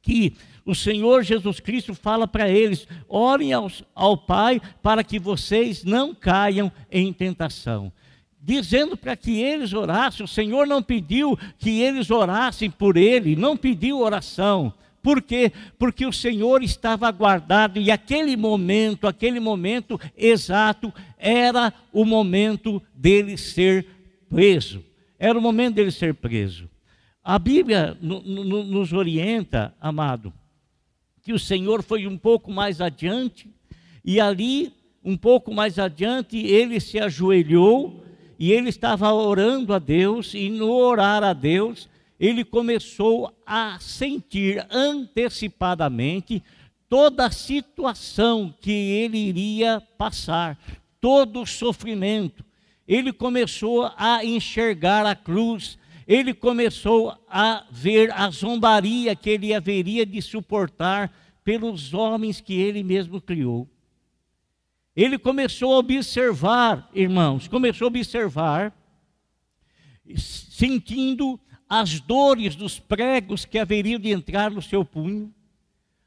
que 0.00 0.32
o 0.64 0.74
Senhor 0.74 1.22
Jesus 1.22 1.60
Cristo 1.60 1.94
fala 1.94 2.26
para 2.26 2.48
eles: 2.48 2.86
orem 3.08 3.52
aos, 3.52 3.82
ao 3.94 4.16
Pai 4.16 4.60
para 4.82 5.02
que 5.02 5.18
vocês 5.18 5.84
não 5.84 6.14
caiam 6.14 6.70
em 6.90 7.12
tentação. 7.12 7.92
Dizendo 8.40 8.96
para 8.96 9.16
que 9.16 9.40
eles 9.40 9.72
orassem, 9.72 10.24
o 10.24 10.28
Senhor 10.28 10.66
não 10.66 10.82
pediu 10.82 11.38
que 11.58 11.80
eles 11.80 12.10
orassem 12.10 12.70
por 12.70 12.96
ele, 12.96 13.36
não 13.36 13.56
pediu 13.56 14.00
oração. 14.00 14.72
Por 15.00 15.20
quê? 15.20 15.52
Porque 15.78 16.06
o 16.06 16.12
Senhor 16.12 16.62
estava 16.62 17.08
aguardado 17.08 17.80
e 17.80 17.90
aquele 17.90 18.36
momento, 18.36 19.06
aquele 19.06 19.40
momento 19.40 20.00
exato, 20.16 20.92
era 21.18 21.72
o 21.92 22.04
momento 22.04 22.80
dele 22.94 23.36
ser 23.36 23.86
preso. 24.28 24.84
Era 25.18 25.38
o 25.38 25.42
momento 25.42 25.74
dele 25.74 25.90
ser 25.90 26.14
preso. 26.14 26.68
A 27.22 27.38
Bíblia 27.38 27.96
nos 28.00 28.92
orienta, 28.92 29.74
amado, 29.80 30.32
que 31.22 31.32
o 31.32 31.38
Senhor 31.38 31.82
foi 31.82 32.06
um 32.06 32.18
pouco 32.18 32.50
mais 32.50 32.80
adiante, 32.80 33.48
e 34.04 34.20
ali, 34.20 34.72
um 35.04 35.16
pouco 35.16 35.54
mais 35.54 35.78
adiante, 35.78 36.36
ele 36.36 36.80
se 36.80 36.98
ajoelhou 36.98 38.04
e 38.38 38.50
ele 38.50 38.68
estava 38.68 39.12
orando 39.12 39.72
a 39.72 39.78
Deus, 39.78 40.34
e 40.34 40.50
no 40.50 40.70
orar 40.72 41.22
a 41.22 41.32
Deus, 41.32 41.88
ele 42.18 42.44
começou 42.44 43.32
a 43.46 43.78
sentir 43.78 44.66
antecipadamente 44.68 46.42
toda 46.88 47.26
a 47.26 47.30
situação 47.30 48.52
que 48.60 48.70
ele 48.70 49.16
iria 49.16 49.80
passar, 49.96 50.58
todo 51.00 51.40
o 51.40 51.46
sofrimento. 51.46 52.44
Ele 52.86 53.12
começou 53.12 53.90
a 53.96 54.24
enxergar 54.24 55.06
a 55.06 55.14
cruz, 55.14 55.78
ele 56.06 56.34
começou 56.34 57.16
a 57.28 57.66
ver 57.70 58.12
a 58.12 58.30
zombaria 58.30 59.14
que 59.14 59.30
ele 59.30 59.54
haveria 59.54 60.04
de 60.04 60.20
suportar 60.20 61.12
pelos 61.44 61.92
homens 61.92 62.40
que 62.40 62.54
ele 62.54 62.82
mesmo 62.82 63.20
criou. 63.20 63.68
Ele 64.94 65.18
começou 65.18 65.74
a 65.74 65.78
observar, 65.78 66.88
irmãos, 66.94 67.48
começou 67.48 67.86
a 67.86 67.88
observar, 67.88 68.74
sentindo 70.16 71.40
as 71.68 72.00
dores 72.00 72.54
dos 72.54 72.78
pregos 72.78 73.46
que 73.46 73.58
haveriam 73.58 73.98
de 73.98 74.10
entrar 74.10 74.50
no 74.50 74.60
seu 74.60 74.84
punho, 74.84 75.32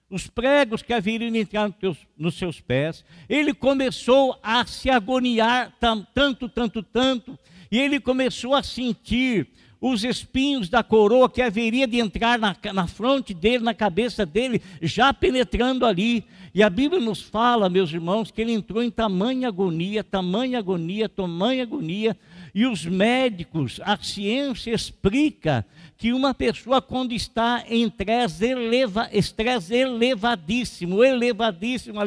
os 0.08 0.28
pregos 0.28 0.84
que 0.84 0.94
haveriam 0.94 1.32
de 1.32 1.40
entrar 1.40 1.68
nos, 1.68 1.78
teus, 1.78 1.98
nos 2.16 2.36
seus 2.36 2.62
pés. 2.62 3.04
Ele 3.28 3.54
começou 3.54 4.40
a 4.44 4.64
se 4.68 4.90
agoniar 4.92 5.76
tanto, 5.80 6.48
tanto, 6.48 6.84
tanto, 6.84 7.40
e 7.72 7.80
ele 7.80 8.00
começou 8.00 8.54
a 8.54 8.62
sentir 8.62 9.50
os 9.88 10.04
espinhos 10.04 10.68
da 10.68 10.82
coroa 10.82 11.30
que 11.30 11.44
haveria 11.44 11.86
de 11.86 12.00
entrar 12.00 12.40
na, 12.40 12.56
na 12.74 12.88
fronte 12.88 13.36
dele, 13.36 13.64
na 13.64 13.74
cabeça 13.74 14.26
dele, 14.26 14.60
já 14.82 15.14
penetrando 15.14 15.86
ali. 15.86 16.26
E 16.56 16.64
a 16.64 16.70
Bíblia 16.72 17.00
nos 17.00 17.22
fala, 17.22 17.70
meus 17.70 17.92
irmãos, 17.94 18.32
que 18.32 18.42
ele 18.42 18.52
entrou 18.52 18.82
em 18.82 18.90
tamanha 18.90 19.48
agonia, 19.48 20.04
tamanha 20.04 20.58
agonia, 20.58 21.08
tamanha 21.08 21.62
agonia. 21.62 22.18
E 22.56 22.66
os 22.66 22.84
médicos, 22.84 23.80
a 23.84 23.96
ciência 23.98 24.74
explica 24.74 25.64
que 26.00 26.14
uma 26.14 26.34
pessoa, 26.34 26.82
quando 26.82 27.14
está 27.14 27.64
em 27.70 27.86
estresse, 27.86 28.44
eleva, 28.44 29.08
estresse 29.14 29.76
elevadíssimo, 29.76 31.04
elevadíssimo, 31.04 32.00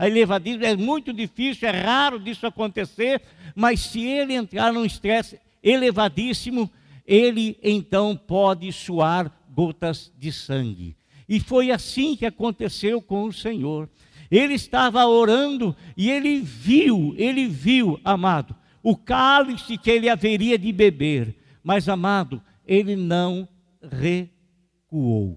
elevadíssimo, 0.00 0.64
é 0.64 0.74
muito 0.74 1.12
difícil, 1.12 1.68
é 1.68 1.80
raro 1.80 2.18
disso 2.18 2.44
acontecer, 2.44 3.22
mas 3.54 3.78
se 3.80 4.04
ele 4.04 4.34
entrar 4.34 4.72
num 4.72 4.84
estresse 4.84 5.38
elevadíssimo, 5.62 6.68
ele 7.10 7.58
então 7.60 8.16
pode 8.16 8.70
suar 8.70 9.36
gotas 9.52 10.12
de 10.16 10.30
sangue. 10.30 10.96
E 11.28 11.40
foi 11.40 11.72
assim 11.72 12.14
que 12.14 12.24
aconteceu 12.24 13.02
com 13.02 13.24
o 13.24 13.32
Senhor. 13.32 13.90
Ele 14.30 14.54
estava 14.54 15.04
orando 15.04 15.74
e 15.96 16.08
ele 16.08 16.38
viu, 16.38 17.12
ele 17.18 17.48
viu, 17.48 17.98
amado, 18.04 18.54
o 18.80 18.96
cálice 18.96 19.76
que 19.76 19.90
ele 19.90 20.08
haveria 20.08 20.56
de 20.56 20.70
beber. 20.70 21.34
Mas, 21.64 21.88
amado, 21.88 22.40
ele 22.64 22.94
não 22.94 23.48
recuou. 23.82 25.36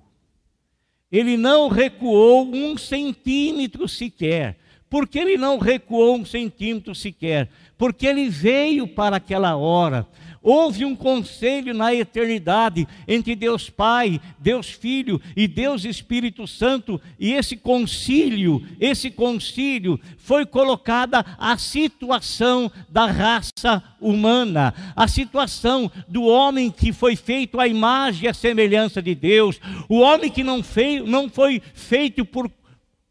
Ele 1.12 1.36
não 1.38 1.70
recuou 1.70 2.48
um 2.54 2.78
centímetro 2.78 3.88
sequer. 3.88 4.60
Por 4.92 5.08
que 5.08 5.18
ele 5.18 5.38
não 5.38 5.58
recuou 5.58 6.18
um 6.18 6.26
centímetro 6.26 6.94
sequer? 6.94 7.50
Porque 7.80 8.06
ele 8.06 8.30
veio 8.30 8.88
para 8.88 9.16
aquela 9.16 9.56
hora. 9.56 10.08
Houve 10.44 10.84
um 10.84 10.94
conselho 10.94 11.74
na 11.74 11.96
eternidade 11.96 12.86
entre 13.08 13.34
Deus 13.34 13.70
Pai, 13.70 14.20
Deus 14.38 14.70
Filho 14.70 15.22
e 15.38 15.48
Deus 15.48 15.86
Espírito 15.86 16.46
Santo, 16.46 17.00
e 17.18 17.32
esse 17.32 17.56
concílio, 17.56 18.62
esse 18.78 19.10
concílio 19.10 19.98
foi 20.18 20.46
colocada 20.46 21.26
a 21.40 21.58
situação 21.58 22.70
da 22.90 23.06
raça 23.06 23.82
humana, 24.02 24.74
a 24.94 25.08
situação 25.08 25.90
do 26.10 26.24
homem 26.24 26.70
que 26.70 26.92
foi 26.92 27.16
feito 27.16 27.58
à 27.58 27.66
imagem 27.66 28.26
e 28.26 28.28
à 28.28 28.34
semelhança 28.34 29.02
de 29.02 29.16
Deus, 29.16 29.62
o 29.88 30.00
homem 30.00 30.30
que 30.30 30.44
não, 30.44 30.62
não 31.08 31.30
foi 31.30 31.62
feito 31.74 32.26
por 32.26 32.52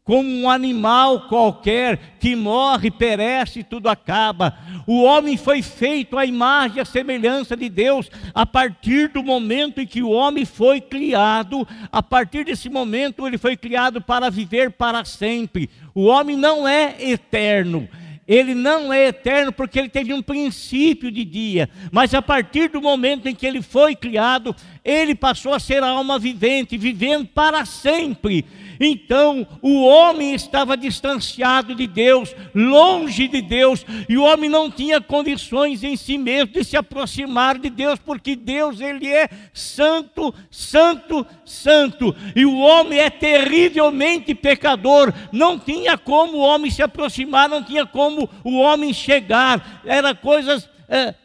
como 0.03 0.29
um 0.29 0.49
animal 0.49 1.27
qualquer 1.27 2.17
que 2.19 2.35
morre, 2.35 2.91
perece 2.91 3.59
e 3.59 3.63
tudo 3.63 3.87
acaba. 3.87 4.57
O 4.85 5.03
homem 5.03 5.37
foi 5.37 5.61
feito 5.61 6.17
à 6.17 6.25
imagem 6.25 6.77
e 6.77 6.81
à 6.81 6.85
semelhança 6.85 7.55
de 7.55 7.69
Deus 7.69 8.09
a 8.33 8.45
partir 8.45 9.09
do 9.09 9.23
momento 9.23 9.79
em 9.79 9.87
que 9.87 10.03
o 10.03 10.09
homem 10.09 10.43
foi 10.43 10.81
criado. 10.81 11.65
A 11.91 12.03
partir 12.03 12.43
desse 12.45 12.69
momento, 12.69 13.25
ele 13.25 13.37
foi 13.37 13.55
criado 13.55 14.01
para 14.01 14.29
viver 14.29 14.71
para 14.71 15.05
sempre. 15.05 15.69
O 15.95 16.05
homem 16.05 16.35
não 16.35 16.67
é 16.67 16.95
eterno. 16.99 17.87
Ele 18.27 18.53
não 18.53 18.91
é 18.91 19.07
eterno 19.07 19.51
porque 19.51 19.77
ele 19.77 19.89
teve 19.89 20.13
um 20.13 20.21
princípio 20.21 21.11
de 21.11 21.25
dia, 21.25 21.69
mas 21.91 22.13
a 22.13 22.21
partir 22.21 22.69
do 22.69 22.81
momento 22.81 23.27
em 23.27 23.35
que 23.35 23.45
ele 23.45 23.61
foi 23.61 23.95
criado, 23.95 24.55
ele 24.83 25.13
passou 25.13 25.53
a 25.53 25.59
ser 25.59 25.83
a 25.83 25.89
alma 25.89 26.17
vivente, 26.17 26.77
vivendo 26.77 27.27
para 27.27 27.65
sempre. 27.65 28.45
Então 28.79 29.47
o 29.61 29.83
homem 29.83 30.33
estava 30.33 30.75
distanciado 30.75 31.75
de 31.75 31.87
Deus, 31.87 32.35
longe 32.53 33.27
de 33.27 33.41
Deus, 33.41 33.85
e 34.07 34.17
o 34.17 34.23
homem 34.23 34.49
não 34.49 34.69
tinha 34.69 34.99
condições 34.99 35.83
em 35.83 35.95
si 35.95 36.17
mesmo 36.17 36.53
de 36.53 36.63
se 36.63 36.77
aproximar 36.77 37.57
de 37.57 37.69
Deus, 37.69 37.99
porque 37.99 38.35
Deus 38.35 38.79
ele 38.79 39.07
é 39.07 39.29
santo, 39.53 40.33
santo, 40.49 41.25
santo, 41.45 42.15
e 42.35 42.45
o 42.45 42.57
homem 42.57 42.99
é 42.99 43.09
terrivelmente 43.09 44.33
pecador. 44.35 45.13
Não 45.31 45.59
tinha 45.59 45.97
como 45.97 46.37
o 46.37 46.41
homem 46.41 46.71
se 46.71 46.81
aproximar, 46.81 47.49
não 47.49 47.63
tinha 47.63 47.85
como 47.85 48.29
o 48.43 48.57
homem 48.57 48.93
chegar. 48.93 49.81
Era 49.85 50.13
coisas 50.15 50.69
é, 50.89 51.15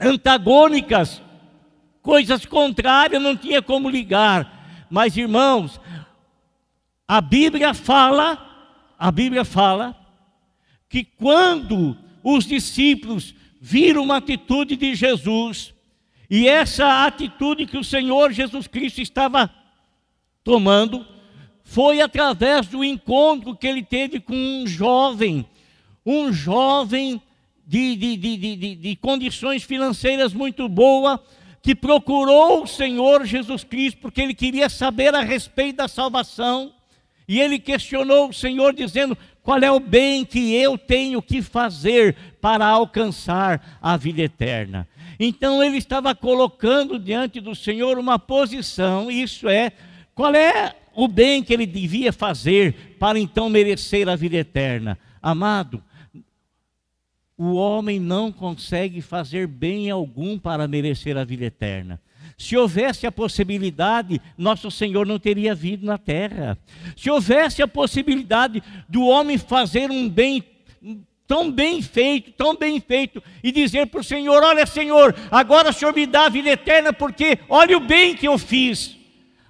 antagônicas, 0.00 1.22
coisas 2.02 2.44
contrárias, 2.44 3.22
não 3.22 3.36
tinha 3.36 3.60
como 3.60 3.90
ligar. 3.90 4.86
Mas 4.88 5.16
irmãos, 5.16 5.80
a 7.08 7.20
Bíblia 7.20 7.72
fala, 7.72 8.94
a 8.98 9.10
Bíblia 9.10 9.44
fala 9.44 9.96
que 10.88 11.04
quando 11.04 11.96
os 12.22 12.46
discípulos 12.46 13.34
viram 13.60 14.02
uma 14.02 14.16
atitude 14.16 14.76
de 14.76 14.94
Jesus, 14.94 15.74
e 16.28 16.48
essa 16.48 17.06
atitude 17.06 17.66
que 17.66 17.78
o 17.78 17.84
Senhor 17.84 18.32
Jesus 18.32 18.66
Cristo 18.66 19.00
estava 19.00 19.50
tomando, 20.42 21.06
foi 21.62 22.00
através 22.00 22.66
do 22.68 22.84
encontro 22.84 23.56
que 23.56 23.66
ele 23.66 23.82
teve 23.82 24.20
com 24.20 24.34
um 24.34 24.66
jovem, 24.66 25.46
um 26.04 26.32
jovem 26.32 27.20
de, 27.66 27.96
de, 27.96 28.16
de, 28.16 28.74
de, 28.76 28.96
condições 28.96 29.64
financeiras 29.64 30.32
muito 30.32 30.68
boas, 30.68 31.18
que 31.60 31.74
procurou 31.74 32.62
o 32.62 32.66
Senhor 32.66 33.24
Jesus 33.26 33.64
Cristo 33.64 33.98
porque 34.00 34.20
ele 34.20 34.34
queria 34.34 34.68
saber 34.68 35.12
a 35.14 35.20
respeito 35.20 35.78
da 35.78 35.88
salvação. 35.88 36.72
E 37.28 37.40
ele 37.40 37.58
questionou 37.58 38.28
o 38.28 38.32
Senhor, 38.32 38.72
dizendo: 38.72 39.16
Qual 39.42 39.58
é 39.58 39.70
o 39.70 39.80
bem 39.80 40.24
que 40.24 40.54
eu 40.54 40.78
tenho 40.78 41.20
que 41.20 41.42
fazer 41.42 42.16
para 42.40 42.66
alcançar 42.66 43.78
a 43.82 43.96
vida 43.96 44.22
eterna? 44.22 44.86
Então 45.18 45.62
ele 45.62 45.78
estava 45.78 46.14
colocando 46.14 46.98
diante 46.98 47.40
do 47.40 47.54
Senhor 47.54 47.98
uma 47.98 48.18
posição, 48.18 49.10
isso 49.10 49.48
é, 49.48 49.72
qual 50.14 50.34
é 50.34 50.74
o 50.94 51.08
bem 51.08 51.42
que 51.42 51.52
ele 51.52 51.66
devia 51.66 52.12
fazer 52.12 52.96
para 52.98 53.18
então 53.18 53.48
merecer 53.48 54.08
a 54.08 54.16
vida 54.16 54.36
eterna? 54.36 54.98
Amado, 55.22 55.82
o 57.36 57.54
homem 57.54 57.98
não 57.98 58.30
consegue 58.30 59.02
fazer 59.02 59.46
bem 59.46 59.90
algum 59.90 60.38
para 60.38 60.66
merecer 60.68 61.16
a 61.16 61.24
vida 61.24 61.44
eterna. 61.44 62.00
Se 62.38 62.56
houvesse 62.56 63.06
a 63.06 63.12
possibilidade, 63.12 64.20
nosso 64.36 64.70
Senhor 64.70 65.06
não 65.06 65.18
teria 65.18 65.54
vindo 65.54 65.86
na 65.86 65.96
terra. 65.96 66.58
Se 66.96 67.10
houvesse 67.10 67.62
a 67.62 67.68
possibilidade 67.68 68.62
do 68.88 69.06
homem 69.06 69.38
fazer 69.38 69.90
um 69.90 70.08
bem 70.08 70.44
tão 71.26 71.50
bem 71.50 71.82
feito, 71.82 72.30
tão 72.32 72.54
bem 72.54 72.80
feito, 72.80 73.22
e 73.42 73.50
dizer 73.50 73.86
para 73.86 74.00
o 74.00 74.04
Senhor: 74.04 74.42
Olha, 74.42 74.66
Senhor, 74.66 75.14
agora 75.30 75.70
o 75.70 75.72
Senhor 75.72 75.94
me 75.94 76.06
dá 76.06 76.26
a 76.26 76.30
vida 76.30 76.50
eterna, 76.50 76.92
porque 76.92 77.38
olha 77.48 77.76
o 77.76 77.80
bem 77.80 78.14
que 78.14 78.28
eu 78.28 78.38
fiz. 78.38 78.96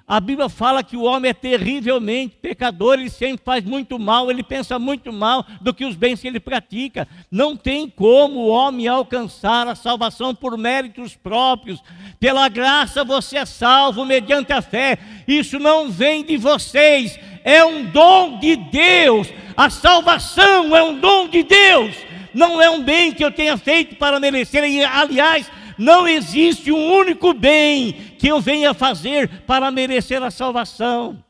A 0.09 0.21
Bíblia 0.21 0.49
fala 0.49 0.85
que 0.85 0.97
o 0.97 1.03
homem 1.03 1.31
é 1.31 1.35
terrivelmente 1.35 2.37
pecador, 2.41 2.95
ele 2.95 3.11
sempre 3.11 3.45
faz 3.45 3.65
muito 3.65 3.99
mal, 3.99 4.31
ele 4.31 4.45
pensa 4.45 4.79
muito 4.79 5.13
mal 5.13 5.45
do 5.61 5.75
que 5.75 5.85
os 5.85 5.97
bens 5.97 6.21
que 6.21 6.29
ele 6.29 6.39
pratica. 6.39 7.09
Não 7.29 7.57
tem 7.57 7.91
como 7.91 8.39
o 8.39 8.49
homem 8.49 8.87
alcançar 8.87 9.67
a 9.67 9.75
salvação 9.75 10.33
por 10.33 10.57
méritos 10.57 11.17
próprios. 11.17 11.83
Pela 12.21 12.49
graça 12.49 13.03
você 13.03 13.39
é 13.39 13.45
salvo 13.45 14.05
mediante 14.05 14.53
a 14.53 14.63
fé. 14.63 14.97
Isso 15.27 15.59
não 15.59 15.91
vem 15.91 16.25
de 16.25 16.37
vocês, 16.37 17.19
é 17.43 17.65
um 17.65 17.87
dom 17.87 18.39
de 18.39 18.55
Deus. 18.55 19.27
A 19.57 19.69
salvação 19.71 20.77
é 20.77 20.85
um 20.85 21.01
dom 21.01 21.27
de 21.27 21.43
Deus. 21.43 21.97
Não 22.33 22.63
é 22.63 22.71
um 22.71 22.81
bem 22.81 23.11
que 23.11 23.25
eu 23.25 23.33
tenha 23.33 23.57
feito 23.57 23.97
para 23.97 24.21
merecer. 24.21 24.63
Aliás, 24.89 25.51
não 25.79 26.07
existe 26.07 26.73
um 26.73 26.93
único 26.93 27.35
bem 27.35 27.93
que 28.19 28.29
eu 28.29 28.41
venha 28.41 28.73
fazer 28.73 29.29
para 29.47 29.71
merecer 29.71 30.23
a 30.23 30.31
salvação. 30.31 31.23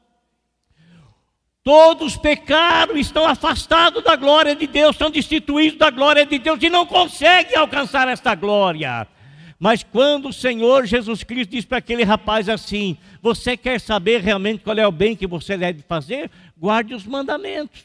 Todos 1.63 2.17
pecaram, 2.17 2.97
estão 2.97 3.27
afastados 3.27 4.05
da 4.05 4.15
glória 4.15 4.55
de 4.55 4.69
Deus, 4.69 4.93
estão 4.95 5.11
destituídos 5.11 5.79
da 5.79 5.91
glória 5.91 6.25
de 6.25 6.39
Deus 6.39 6.63
e 6.63 6.71
não 6.71 6.87
conseguem 6.87 7.57
alcançar 7.57 8.07
esta 8.07 8.37
glória. 8.37 9.07
Mas 9.59 9.83
quando 9.83 10.29
o 10.29 10.33
Senhor 10.33 10.87
Jesus 10.87 11.25
Cristo 11.25 11.51
diz 11.51 11.65
para 11.65 11.79
aquele 11.79 12.05
rapaz 12.05 12.49
assim: 12.49 12.97
Você 13.21 13.57
quer 13.57 13.81
saber 13.81 14.21
realmente 14.21 14.63
qual 14.63 14.77
é 14.77 14.87
o 14.87 14.93
bem 14.93 15.17
que 15.17 15.27
você 15.27 15.57
deve 15.57 15.83
fazer? 15.83 16.31
Guarde 16.57 16.95
os 16.95 17.05
mandamentos. 17.05 17.85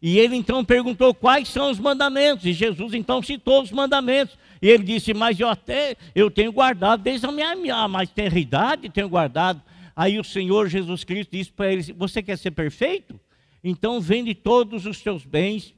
E 0.00 0.18
ele 0.18 0.36
então 0.36 0.64
perguntou 0.64 1.14
quais 1.14 1.48
são 1.48 1.70
os 1.70 1.78
mandamentos, 1.78 2.44
e 2.44 2.52
Jesus 2.52 2.92
então 2.92 3.22
citou 3.22 3.62
os 3.62 3.70
mandamentos. 3.70 4.36
E 4.60 4.68
ele 4.68 4.84
disse: 4.84 5.12
Mas 5.14 5.38
eu 5.38 5.48
até 5.48 5.96
eu 6.14 6.30
tenho 6.30 6.52
guardado 6.52 7.02
desde 7.02 7.26
a 7.26 7.32
minha, 7.32 7.88
mais 7.88 8.10
idade, 8.34 8.88
tenho 8.88 9.08
guardado. 9.08 9.62
Aí 9.94 10.18
o 10.18 10.24
Senhor 10.24 10.68
Jesus 10.68 11.04
Cristo 11.04 11.30
disse 11.32 11.52
para 11.52 11.72
ele: 11.72 11.92
Você 11.94 12.22
quer 12.22 12.36
ser 12.36 12.50
perfeito? 12.50 13.18
Então 13.62 14.00
vende 14.00 14.34
todos 14.34 14.86
os 14.86 14.98
seus 14.98 15.24
bens, 15.24 15.74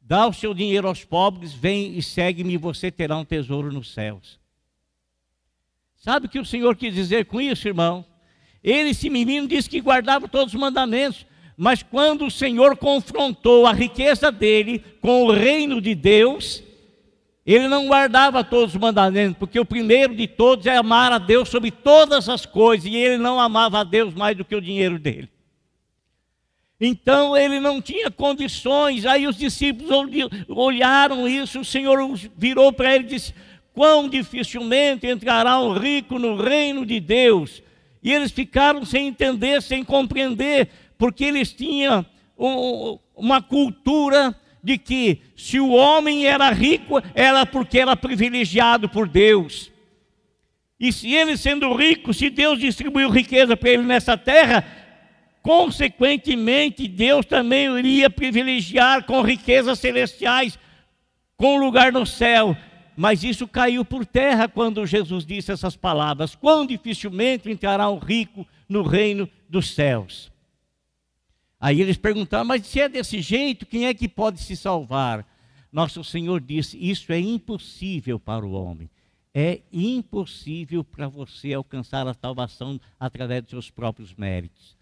dá 0.00 0.26
o 0.26 0.32
seu 0.32 0.52
dinheiro 0.52 0.88
aos 0.88 1.04
pobres, 1.04 1.52
vem 1.52 1.96
e 1.96 2.02
segue-me, 2.02 2.54
e 2.54 2.58
você 2.58 2.90
terá 2.90 3.16
um 3.16 3.24
tesouro 3.24 3.72
nos 3.72 3.92
céus. 3.92 4.40
Sabe 5.96 6.26
o 6.26 6.28
que 6.28 6.38
o 6.38 6.44
Senhor 6.44 6.76
quis 6.76 6.94
dizer 6.94 7.26
com 7.26 7.40
isso, 7.40 7.68
irmão? 7.68 8.04
Ele, 8.62 8.90
esse 8.90 9.10
menino, 9.10 9.46
disse 9.46 9.68
que 9.68 9.80
guardava 9.80 10.26
todos 10.28 10.54
os 10.54 10.60
mandamentos, 10.60 11.26
mas 11.56 11.82
quando 11.82 12.26
o 12.26 12.30
Senhor 12.30 12.76
confrontou 12.76 13.66
a 13.66 13.72
riqueza 13.72 14.30
dele 14.32 14.78
com 15.00 15.24
o 15.24 15.32
reino 15.32 15.80
de 15.80 15.94
Deus, 15.94 16.62
ele 17.54 17.66
não 17.66 17.86
guardava 17.86 18.44
todos 18.44 18.74
os 18.74 18.80
mandamentos, 18.80 19.38
porque 19.38 19.58
o 19.58 19.64
primeiro 19.64 20.14
de 20.14 20.26
todos 20.26 20.66
é 20.66 20.76
amar 20.76 21.12
a 21.12 21.18
Deus 21.18 21.48
sobre 21.48 21.70
todas 21.70 22.28
as 22.28 22.44
coisas, 22.44 22.86
e 22.86 22.94
ele 22.94 23.16
não 23.16 23.40
amava 23.40 23.80
a 23.80 23.84
Deus 23.84 24.12
mais 24.12 24.36
do 24.36 24.44
que 24.44 24.54
o 24.54 24.60
dinheiro 24.60 24.98
dele. 24.98 25.30
Então 26.80 27.36
ele 27.36 27.58
não 27.58 27.80
tinha 27.80 28.10
condições, 28.10 29.06
aí 29.06 29.26
os 29.26 29.36
discípulos 29.36 29.90
olharam 30.48 31.26
isso, 31.26 31.60
o 31.60 31.64
Senhor 31.64 31.98
virou 32.36 32.72
para 32.72 32.94
ele 32.94 33.04
e 33.04 33.08
disse: 33.08 33.34
Quão 33.72 34.08
dificilmente 34.08 35.06
entrará 35.06 35.58
um 35.58 35.72
rico 35.72 36.18
no 36.18 36.36
reino 36.36 36.84
de 36.84 37.00
Deus. 37.00 37.62
E 38.02 38.12
eles 38.12 38.30
ficaram 38.30 38.84
sem 38.84 39.08
entender, 39.08 39.62
sem 39.62 39.82
compreender, 39.82 40.68
porque 40.98 41.24
eles 41.24 41.52
tinham 41.52 42.04
uma 43.16 43.42
cultura 43.42 44.36
de 44.68 44.76
que 44.76 45.22
se 45.34 45.58
o 45.58 45.70
homem 45.70 46.26
era 46.26 46.50
rico, 46.50 47.02
era 47.14 47.46
porque 47.46 47.78
era 47.78 47.96
privilegiado 47.96 48.86
por 48.86 49.08
Deus. 49.08 49.72
E 50.78 50.92
se 50.92 51.10
ele 51.10 51.38
sendo 51.38 51.72
rico, 51.72 52.12
se 52.12 52.28
Deus 52.28 52.58
distribuiu 52.58 53.08
riqueza 53.08 53.56
para 53.56 53.70
ele 53.70 53.84
nessa 53.84 54.14
terra, 54.18 54.62
consequentemente 55.42 56.86
Deus 56.86 57.24
também 57.24 57.78
iria 57.78 58.10
privilegiar 58.10 59.04
com 59.06 59.22
riquezas 59.22 59.78
celestiais, 59.78 60.58
com 61.34 61.56
lugar 61.56 61.90
no 61.90 62.04
céu. 62.04 62.54
Mas 62.94 63.24
isso 63.24 63.48
caiu 63.48 63.86
por 63.86 64.04
terra 64.04 64.48
quando 64.48 64.84
Jesus 64.84 65.24
disse 65.24 65.50
essas 65.50 65.76
palavras: 65.76 66.34
Quão 66.34 66.66
dificilmente 66.66 67.50
entrará 67.50 67.88
um 67.88 67.98
rico 67.98 68.46
no 68.68 68.82
reino 68.82 69.26
dos 69.48 69.74
céus. 69.74 70.30
Aí 71.60 71.80
eles 71.80 71.96
perguntaram, 71.96 72.44
mas 72.44 72.66
se 72.66 72.80
é 72.80 72.88
desse 72.88 73.20
jeito, 73.20 73.66
quem 73.66 73.86
é 73.86 73.94
que 73.94 74.08
pode 74.08 74.40
se 74.40 74.56
salvar? 74.56 75.26
Nosso 75.72 76.02
Senhor 76.04 76.40
disse: 76.40 76.78
Isso 76.78 77.12
é 77.12 77.18
impossível 77.18 78.18
para 78.18 78.46
o 78.46 78.52
homem. 78.52 78.88
É 79.34 79.60
impossível 79.72 80.82
para 80.82 81.08
você 81.08 81.52
alcançar 81.52 82.06
a 82.06 82.14
salvação 82.14 82.80
através 82.98 83.42
dos 83.42 83.50
seus 83.50 83.70
próprios 83.70 84.14
méritos. 84.14 84.76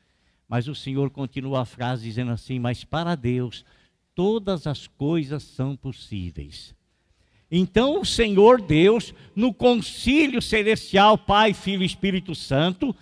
Mas 0.48 0.68
o 0.68 0.74
Senhor 0.74 1.10
continua 1.10 1.62
a 1.62 1.64
frase 1.64 2.04
dizendo 2.04 2.30
assim: 2.30 2.58
Mas 2.58 2.84
para 2.84 3.14
Deus 3.14 3.64
todas 4.14 4.66
as 4.66 4.86
coisas 4.86 5.42
são 5.42 5.76
possíveis. 5.76 6.74
Então 7.50 8.00
o 8.00 8.04
Senhor 8.04 8.60
Deus, 8.60 9.14
no 9.34 9.52
concílio 9.52 10.42
celestial, 10.42 11.16
Pai, 11.16 11.52
Filho 11.52 11.82
e 11.82 11.86
Espírito 11.86 12.34
Santo, 12.34 12.94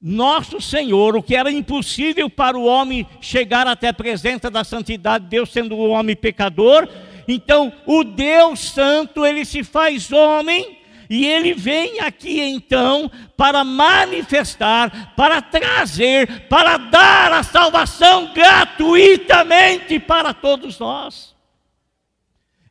nosso 0.00 0.60
Senhor, 0.60 1.16
o 1.16 1.22
que 1.22 1.34
era 1.34 1.50
impossível 1.50 2.30
para 2.30 2.56
o 2.56 2.64
homem 2.64 3.06
chegar 3.20 3.66
até 3.66 3.88
a 3.88 3.94
presença 3.94 4.50
da 4.50 4.62
santidade, 4.62 5.26
Deus 5.26 5.50
sendo 5.50 5.74
o 5.74 5.88
homem 5.88 6.14
pecador, 6.14 6.88
então 7.26 7.72
o 7.84 8.04
Deus 8.04 8.60
Santo, 8.60 9.26
ele 9.26 9.44
se 9.44 9.64
faz 9.64 10.12
homem 10.12 10.78
e 11.10 11.26
ele 11.26 11.54
vem 11.54 12.00
aqui 12.00 12.40
então 12.40 13.10
para 13.36 13.64
manifestar, 13.64 15.14
para 15.16 15.42
trazer, 15.42 16.46
para 16.48 16.76
dar 16.76 17.32
a 17.32 17.42
salvação 17.42 18.32
gratuitamente 18.32 19.98
para 19.98 20.32
todos 20.32 20.78
nós. 20.78 21.37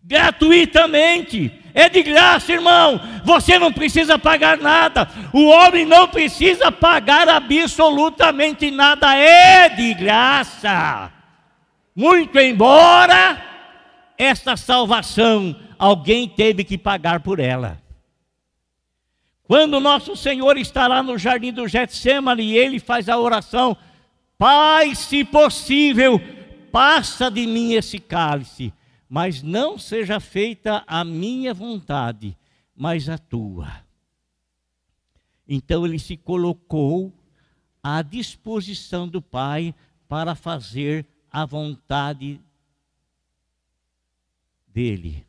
Gratuitamente. 0.07 1.51
É 1.73 1.89
de 1.89 2.01
graça, 2.01 2.53
irmão. 2.53 2.99
Você 3.25 3.59
não 3.59 3.73
precisa 3.73 4.17
pagar 4.17 4.57
nada. 4.57 5.07
O 5.33 5.47
homem 5.47 5.85
não 5.85 6.07
precisa 6.07 6.71
pagar 6.71 7.27
absolutamente 7.27 8.71
nada. 8.71 9.13
É 9.15 9.67
de 9.67 9.93
graça. 9.93 11.11
Muito 11.93 12.39
embora 12.39 13.43
esta 14.17 14.55
salvação 14.55 15.55
alguém 15.77 16.27
teve 16.27 16.63
que 16.63 16.77
pagar 16.77 17.19
por 17.19 17.39
ela. 17.39 17.77
Quando 19.43 19.79
nosso 19.79 20.15
Senhor 20.15 20.57
está 20.57 20.87
lá 20.87 21.03
no 21.03 21.17
jardim 21.17 21.51
do 21.51 21.67
Getsemane 21.67 22.43
e 22.43 22.57
ele 22.57 22.79
faz 22.79 23.09
a 23.09 23.17
oração: 23.17 23.75
Pai, 24.37 24.95
se 24.95 25.25
possível, 25.25 26.19
passa 26.71 27.29
de 27.29 27.45
mim 27.45 27.73
esse 27.73 27.99
cálice 27.99 28.73
mas 29.09 29.41
não 29.41 29.77
seja 29.77 30.19
feita 30.19 30.83
a 30.85 31.03
minha 31.03 31.53
vontade, 31.53 32.37
mas 32.75 33.07
a 33.07 33.17
tua. 33.17 33.71
Então 35.47 35.85
ele 35.85 35.97
se 35.97 36.17
colocou 36.17 37.13
à 37.81 38.01
disposição 38.01 39.07
do 39.07 39.21
Pai 39.21 39.73
para 40.07 40.35
fazer 40.35 41.05
a 41.31 41.45
vontade 41.45 42.41
dele. 44.67 45.25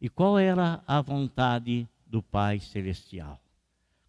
E 0.00 0.08
qual 0.08 0.38
era 0.38 0.82
a 0.86 1.00
vontade 1.00 1.88
do 2.06 2.22
Pai 2.22 2.60
Celestial? 2.60 3.40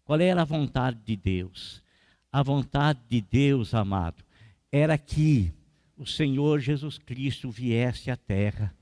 Qual 0.04 0.20
era 0.20 0.42
a 0.42 0.44
vontade 0.44 1.00
de 1.04 1.16
Deus? 1.16 1.82
A 2.30 2.42
vontade 2.42 3.00
de 3.08 3.20
Deus, 3.20 3.74
amado, 3.74 4.22
era 4.70 4.96
que 4.96 5.52
o 5.96 6.06
Senhor 6.06 6.60
Jesus 6.60 6.98
Cristo 6.98 7.50
viesse 7.50 8.10
à 8.10 8.16
terra. 8.16 8.74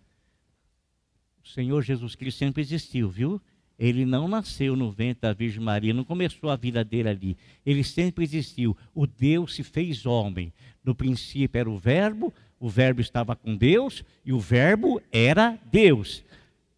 O 1.45 1.49
Senhor 1.49 1.83
Jesus 1.83 2.15
Cristo 2.15 2.39
sempre 2.39 2.63
existiu, 2.63 3.09
viu? 3.09 3.41
Ele 3.79 4.05
não 4.05 4.29
nasceu 4.29 4.77
no 4.77 4.91
ventre 4.91 5.23
da 5.23 5.33
Virgem 5.33 5.63
Maria, 5.63 5.93
não 5.93 6.05
começou 6.05 6.49
a 6.49 6.57
vida 6.57 6.85
dele 6.85 7.09
ali. 7.09 7.37
Ele 7.67 7.83
sempre 7.83 8.25
existiu. 8.25 8.77
O 8.95 9.07
Deus 9.07 9.55
se 9.55 9.63
fez 9.63 10.07
homem. 10.07 10.53
No 10.83 10.95
princípio 10.95 11.59
era 11.59 11.71
o 11.71 11.79
Verbo, 11.79 12.33
o 12.59 12.69
Verbo 12.69 13.01
estava 13.01 13.35
com 13.35 13.57
Deus 13.57 14.05
e 14.25 14.33
o 14.33 14.39
Verbo 14.39 15.01
era 15.13 15.59
Deus. 15.71 16.25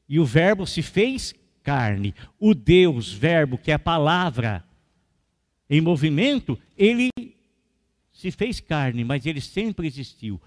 E 0.08 0.18
o 0.18 0.24
Verbo 0.24 0.66
se 0.66 0.82
fez 0.82 1.34
carne. 1.62 2.14
O 2.38 2.54
Deus, 2.54 3.12
Verbo, 3.12 3.58
que 3.58 3.70
é 3.70 3.74
a 3.74 3.78
palavra 3.78 4.64
em 5.68 5.80
movimento, 5.80 6.58
ele 6.78 7.10
se 8.16 8.30
fez 8.30 8.60
carne, 8.60 9.04
mas 9.04 9.26
ele 9.26 9.42
sempre 9.42 9.86
existiu. 9.86 10.40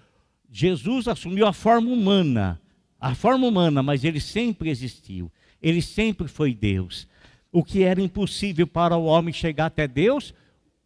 Jesus 0.52 1.08
assumiu 1.08 1.46
a 1.46 1.54
forma 1.54 1.92
humana, 1.92 2.60
a 3.00 3.14
forma 3.14 3.46
humana, 3.46 3.84
mas 3.84 4.04
ele 4.04 4.20
sempre 4.20 4.72
existiu. 4.72 5.32
Ele 5.62 5.80
sempre 5.80 6.28
foi 6.28 6.52
Deus. 6.52 7.08
O 7.52 7.64
que 7.64 7.84
era 7.84 8.02
impossível 8.02 8.66
para 8.66 8.98
o 8.98 9.06
homem 9.06 9.32
chegar 9.32 9.68
até 9.68 9.88
Deus, 9.88 10.34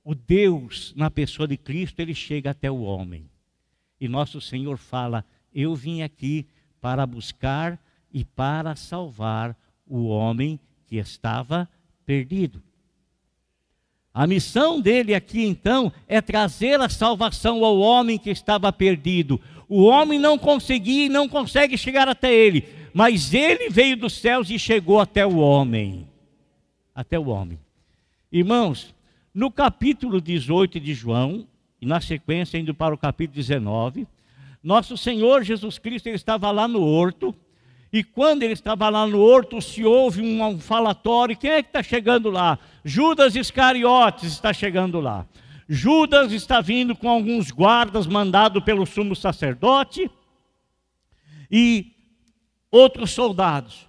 o 0.03 0.13
Deus, 0.13 0.93
na 0.97 1.09
pessoa 1.09 1.47
de 1.47 1.55
Cristo, 1.55 2.01
ele 2.01 2.13
chega 2.13 2.49
até 2.49 2.69
o 2.69 2.81
homem. 2.81 3.29
E 3.99 4.09
nosso 4.09 4.41
Senhor 4.41 4.77
fala: 4.77 5.23
Eu 5.55 5.75
vim 5.75 6.01
aqui 6.01 6.45
para 6.81 7.05
buscar 7.05 7.81
e 8.11 8.25
para 8.25 8.75
salvar 8.75 9.57
o 9.87 10.07
homem 10.07 10.59
que 10.85 10.97
estava 10.97 11.69
perdido. 12.05 12.61
A 14.13 14.27
missão 14.27 14.79
dele 14.79 15.15
aqui 15.15 15.43
então 15.43 15.91
é 16.07 16.21
trazer 16.21 16.79
a 16.79 16.87
salvação 16.87 17.65
ao 17.65 17.79
homem 17.79 18.19
que 18.19 18.29
estava 18.29 18.71
perdido. 18.71 19.41
O 19.67 19.83
homem 19.85 20.19
não 20.19 20.37
conseguia 20.37 21.05
e 21.05 21.09
não 21.09 21.27
consegue 21.27 21.77
chegar 21.77 22.07
até 22.07 22.31
ele, 22.31 22.63
mas 22.93 23.33
ele 23.33 23.69
veio 23.69 23.97
dos 23.97 24.13
céus 24.13 24.51
e 24.51 24.59
chegou 24.59 24.99
até 24.99 25.25
o 25.25 25.37
homem. 25.37 26.07
Até 26.93 27.17
o 27.17 27.27
homem. 27.29 27.57
Irmãos, 28.31 28.93
no 29.33 29.49
capítulo 29.49 30.21
18 30.21 30.79
de 30.79 30.93
João, 30.93 31.47
e 31.81 31.85
na 31.85 31.99
sequência 31.99 32.57
indo 32.57 32.73
para 32.73 32.93
o 32.93 32.97
capítulo 32.97 33.35
19, 33.35 34.07
nosso 34.63 34.95
Senhor 34.95 35.43
Jesus 35.43 35.79
Cristo 35.79 36.07
ele 36.07 36.15
estava 36.15 36.49
lá 36.51 36.67
no 36.67 36.81
horto, 36.81 37.35
e 37.93 38.03
quando 38.03 38.41
ele 38.41 38.53
estava 38.53 38.89
lá 38.89 39.05
no 39.05 39.21
horto, 39.21 39.61
se 39.61 39.85
ouve 39.85 40.19
um, 40.19 40.59
falatório: 40.59 41.37
quem 41.37 41.51
é 41.51 41.61
que 41.61 41.69
está 41.69 41.83
chegando 41.83 42.31
lá? 42.31 42.57
Judas 42.83 43.35
Iscariotes 43.35 44.31
está 44.31 44.51
chegando 44.51 44.99
lá. 44.99 45.27
Judas 45.69 46.31
está 46.31 46.59
vindo 46.59 46.95
com 46.95 47.07
alguns 47.07 47.51
guardas 47.51 48.07
mandado 48.07 48.63
pelo 48.63 48.87
sumo 48.87 49.15
sacerdote 49.15 50.09
e 51.51 51.91
outros 52.71 53.11
soldados. 53.11 53.87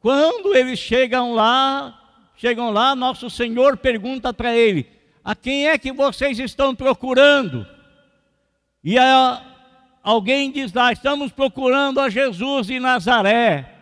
Quando 0.00 0.54
eles 0.54 0.78
chegam 0.78 1.32
lá, 1.32 1.98
chegam 2.36 2.70
lá, 2.70 2.94
nosso 2.94 3.30
Senhor 3.30 3.78
pergunta 3.78 4.34
para 4.34 4.54
ele: 4.54 4.86
A 5.24 5.34
quem 5.34 5.66
é 5.66 5.78
que 5.78 5.92
vocês 5.92 6.38
estão 6.38 6.74
procurando? 6.74 7.66
E 8.84 8.98
a, 8.98 9.55
Alguém 10.06 10.52
diz 10.52 10.72
lá, 10.72 10.92
estamos 10.92 11.32
procurando 11.32 11.98
a 11.98 12.08
Jesus 12.08 12.68
de 12.68 12.78
Nazaré. 12.78 13.74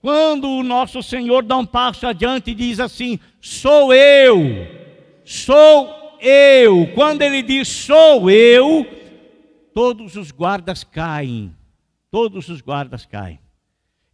Quando 0.00 0.48
o 0.48 0.62
nosso 0.62 1.02
Senhor 1.02 1.42
dá 1.42 1.58
um 1.58 1.66
passo 1.66 2.06
adiante 2.06 2.52
e 2.52 2.54
diz 2.54 2.80
assim: 2.80 3.20
Sou 3.42 3.92
eu, 3.92 4.66
sou 5.22 6.16
eu. 6.18 6.90
Quando 6.94 7.20
ele 7.20 7.42
diz 7.42 7.68
sou 7.68 8.30
eu, 8.30 8.86
todos 9.74 10.16
os 10.16 10.30
guardas 10.30 10.82
caem. 10.82 11.54
Todos 12.10 12.48
os 12.48 12.62
guardas 12.62 13.04
caem. 13.04 13.38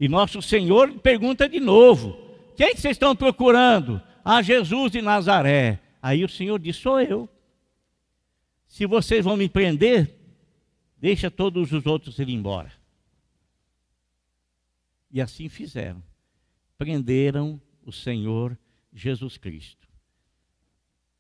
E 0.00 0.08
nosso 0.08 0.42
Senhor 0.42 0.90
pergunta 0.94 1.48
de 1.48 1.60
novo: 1.60 2.18
Quem 2.56 2.74
vocês 2.74 2.96
estão 2.96 3.14
procurando? 3.14 4.02
A 4.24 4.42
Jesus 4.42 4.90
de 4.90 5.00
Nazaré. 5.00 5.78
Aí 6.02 6.24
o 6.24 6.28
Senhor 6.28 6.58
diz: 6.58 6.74
Sou 6.74 7.00
eu. 7.00 7.28
Se 8.66 8.84
vocês 8.84 9.24
vão 9.24 9.36
me 9.36 9.48
prender, 9.48 10.19
Deixa 11.00 11.30
todos 11.30 11.72
os 11.72 11.86
outros 11.86 12.18
ir 12.18 12.28
embora. 12.28 12.70
E 15.10 15.20
assim 15.20 15.48
fizeram. 15.48 16.02
Prenderam 16.76 17.60
o 17.84 17.90
Senhor 17.90 18.56
Jesus 18.92 19.38
Cristo. 19.38 19.88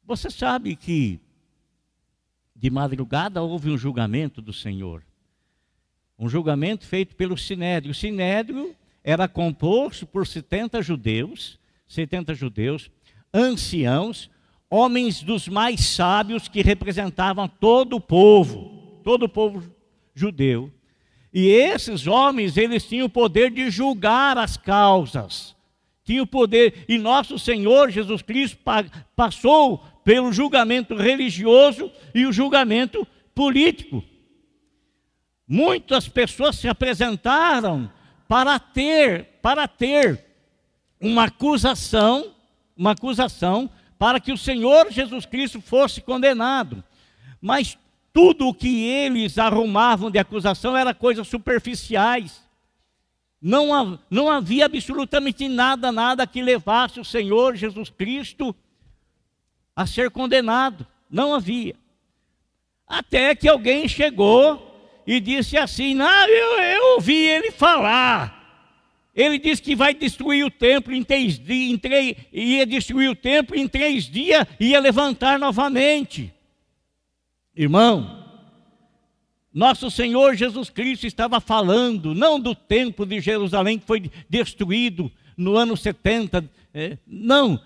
Você 0.04 0.30
sabe 0.30 0.76
que 0.76 1.18
de 2.54 2.68
madrugada 2.68 3.42
houve 3.42 3.70
um 3.70 3.78
julgamento 3.78 4.42
do 4.42 4.52
Senhor. 4.52 5.02
Um 6.18 6.28
julgamento 6.28 6.86
feito 6.86 7.16
pelo 7.16 7.38
Sinédrio. 7.38 7.92
O 7.92 7.94
Sinédrio 7.94 8.76
era 9.02 9.26
composto 9.26 10.06
por 10.06 10.26
70 10.26 10.82
judeus, 10.82 11.58
70 11.88 12.34
judeus, 12.34 12.90
anciãos, 13.32 14.30
homens 14.68 15.22
dos 15.22 15.48
mais 15.48 15.80
sábios 15.80 16.48
que 16.48 16.60
representavam 16.60 17.48
todo 17.48 17.96
o 17.96 18.00
povo 18.00 18.79
todo 19.00 19.24
o 19.24 19.28
povo 19.28 19.62
judeu. 20.14 20.70
E 21.32 21.48
esses 21.48 22.06
homens, 22.06 22.56
eles 22.56 22.84
tinham 22.84 23.06
o 23.06 23.10
poder 23.10 23.50
de 23.50 23.70
julgar 23.70 24.36
as 24.36 24.56
causas. 24.56 25.54
Tinham 26.04 26.24
o 26.24 26.26
poder, 26.26 26.84
e 26.88 26.98
nosso 26.98 27.38
Senhor 27.38 27.90
Jesus 27.90 28.22
Cristo 28.22 28.58
passou 29.14 29.78
pelo 30.04 30.32
julgamento 30.32 30.94
religioso 30.94 31.90
e 32.14 32.26
o 32.26 32.32
julgamento 32.32 33.06
político. 33.34 34.02
Muitas 35.46 36.08
pessoas 36.08 36.56
se 36.56 36.68
apresentaram 36.68 37.90
para 38.26 38.58
ter, 38.58 39.24
para 39.42 39.66
ter 39.66 40.24
uma 41.00 41.24
acusação, 41.24 42.34
uma 42.76 42.92
acusação 42.92 43.70
para 43.98 44.18
que 44.18 44.32
o 44.32 44.38
Senhor 44.38 44.90
Jesus 44.90 45.26
Cristo 45.26 45.60
fosse 45.60 46.00
condenado. 46.00 46.82
Mas 47.40 47.76
tudo 48.12 48.48
o 48.48 48.54
que 48.54 48.84
eles 48.84 49.38
arrumavam 49.38 50.10
de 50.10 50.18
acusação 50.18 50.76
era 50.76 50.92
coisas 50.92 51.28
superficiais. 51.28 52.42
Não, 53.40 53.98
não 54.10 54.28
havia 54.28 54.66
absolutamente 54.66 55.48
nada, 55.48 55.90
nada 55.90 56.26
que 56.26 56.42
levasse 56.42 57.00
o 57.00 57.04
Senhor 57.04 57.56
Jesus 57.56 57.88
Cristo 57.88 58.54
a 59.74 59.86
ser 59.86 60.10
condenado. 60.10 60.86
Não 61.08 61.34
havia. 61.34 61.74
Até 62.86 63.34
que 63.34 63.48
alguém 63.48 63.88
chegou 63.88 65.02
e 65.06 65.20
disse 65.20 65.56
assim: 65.56 65.94
Não, 65.94 66.28
eu, 66.28 66.58
eu 66.60 66.94
ouvi 66.94 67.16
ele 67.16 67.50
falar. 67.50 68.38
Ele 69.14 69.38
diz 69.38 69.58
que 69.58 69.74
vai 69.74 69.94
destruir 69.94 70.44
o 70.44 70.50
templo 70.50 70.94
em 70.94 71.02
três 71.02 71.38
dias, 71.38 71.80
ia 72.32 72.64
destruir 72.64 73.08
o 73.08 73.16
templo 73.16 73.56
em 73.56 73.66
três 73.66 74.04
dias, 74.04 74.46
ia 74.58 74.78
levantar 74.78 75.38
novamente. 75.38 76.32
Irmão, 77.60 78.24
nosso 79.52 79.90
Senhor 79.90 80.34
Jesus 80.34 80.70
Cristo 80.70 81.06
estava 81.06 81.42
falando, 81.42 82.14
não 82.14 82.40
do 82.40 82.54
templo 82.54 83.04
de 83.04 83.20
Jerusalém 83.20 83.78
que 83.78 83.84
foi 83.84 84.10
destruído 84.30 85.12
no 85.36 85.58
ano 85.58 85.76
70, 85.76 86.48
é, 86.72 86.96
não. 87.06 87.60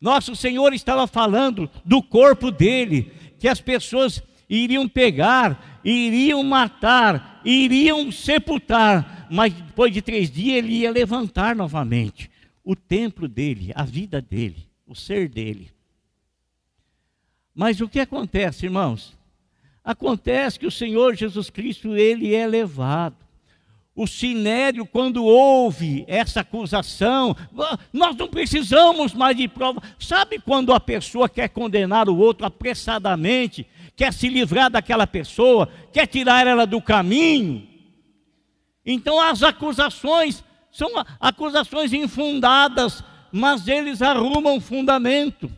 Nosso 0.00 0.34
Senhor 0.34 0.72
estava 0.72 1.06
falando 1.06 1.68
do 1.84 2.02
corpo 2.02 2.50
dele, 2.50 3.12
que 3.38 3.48
as 3.48 3.60
pessoas 3.60 4.22
iriam 4.48 4.88
pegar, 4.88 5.82
iriam 5.84 6.42
matar, 6.42 7.42
iriam 7.44 8.10
sepultar, 8.10 9.28
mas 9.30 9.52
depois 9.52 9.92
de 9.92 10.00
três 10.00 10.30
dias 10.30 10.64
ele 10.64 10.72
ia 10.72 10.90
levantar 10.90 11.54
novamente 11.54 12.30
o 12.64 12.74
templo 12.74 13.28
dele, 13.28 13.72
a 13.74 13.82
vida 13.82 14.22
dele, 14.22 14.66
o 14.86 14.94
ser 14.94 15.28
dele. 15.28 15.74
Mas 17.54 17.80
o 17.80 17.88
que 17.88 18.00
acontece, 18.00 18.66
irmãos? 18.66 19.16
Acontece 19.84 20.58
que 20.58 20.66
o 20.66 20.70
Senhor 20.70 21.14
Jesus 21.14 21.50
Cristo, 21.50 21.96
ele 21.96 22.34
é 22.34 22.46
levado. 22.46 23.16
O 23.94 24.08
sinédrio, 24.08 24.84
quando 24.84 25.24
ouve 25.24 26.04
essa 26.08 26.40
acusação, 26.40 27.36
nós 27.92 28.16
não 28.16 28.26
precisamos 28.26 29.14
mais 29.14 29.36
de 29.36 29.46
prova. 29.46 29.80
Sabe 30.00 30.40
quando 30.40 30.72
a 30.72 30.80
pessoa 30.80 31.28
quer 31.28 31.48
condenar 31.48 32.08
o 32.08 32.16
outro 32.16 32.44
apressadamente, 32.44 33.64
quer 33.94 34.12
se 34.12 34.28
livrar 34.28 34.68
daquela 34.68 35.06
pessoa, 35.06 35.68
quer 35.92 36.08
tirar 36.08 36.44
ela 36.44 36.66
do 36.66 36.82
caminho? 36.82 37.68
Então 38.84 39.20
as 39.20 39.44
acusações 39.44 40.42
são 40.72 40.90
acusações 41.20 41.92
infundadas, 41.92 43.04
mas 43.30 43.68
eles 43.68 44.02
arrumam 44.02 44.60
fundamento. 44.60 45.48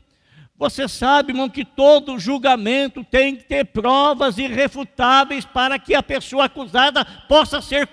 Você 0.59 0.88
sabe, 0.88 1.33
irmão, 1.33 1.51
que 1.51 1.64
todo 1.64 2.19
julgamento 2.19 3.05
tem 3.05 3.37
que 3.37 3.45
ter 3.45 3.64
provas 3.66 4.38
irrefutáveis 4.38 5.45
para 5.45 5.79
que 5.79 5.95
a 5.95 6.03
pessoa 6.03 6.47
acusada 6.47 7.05
possa, 7.29 7.61
ser, 7.61 7.87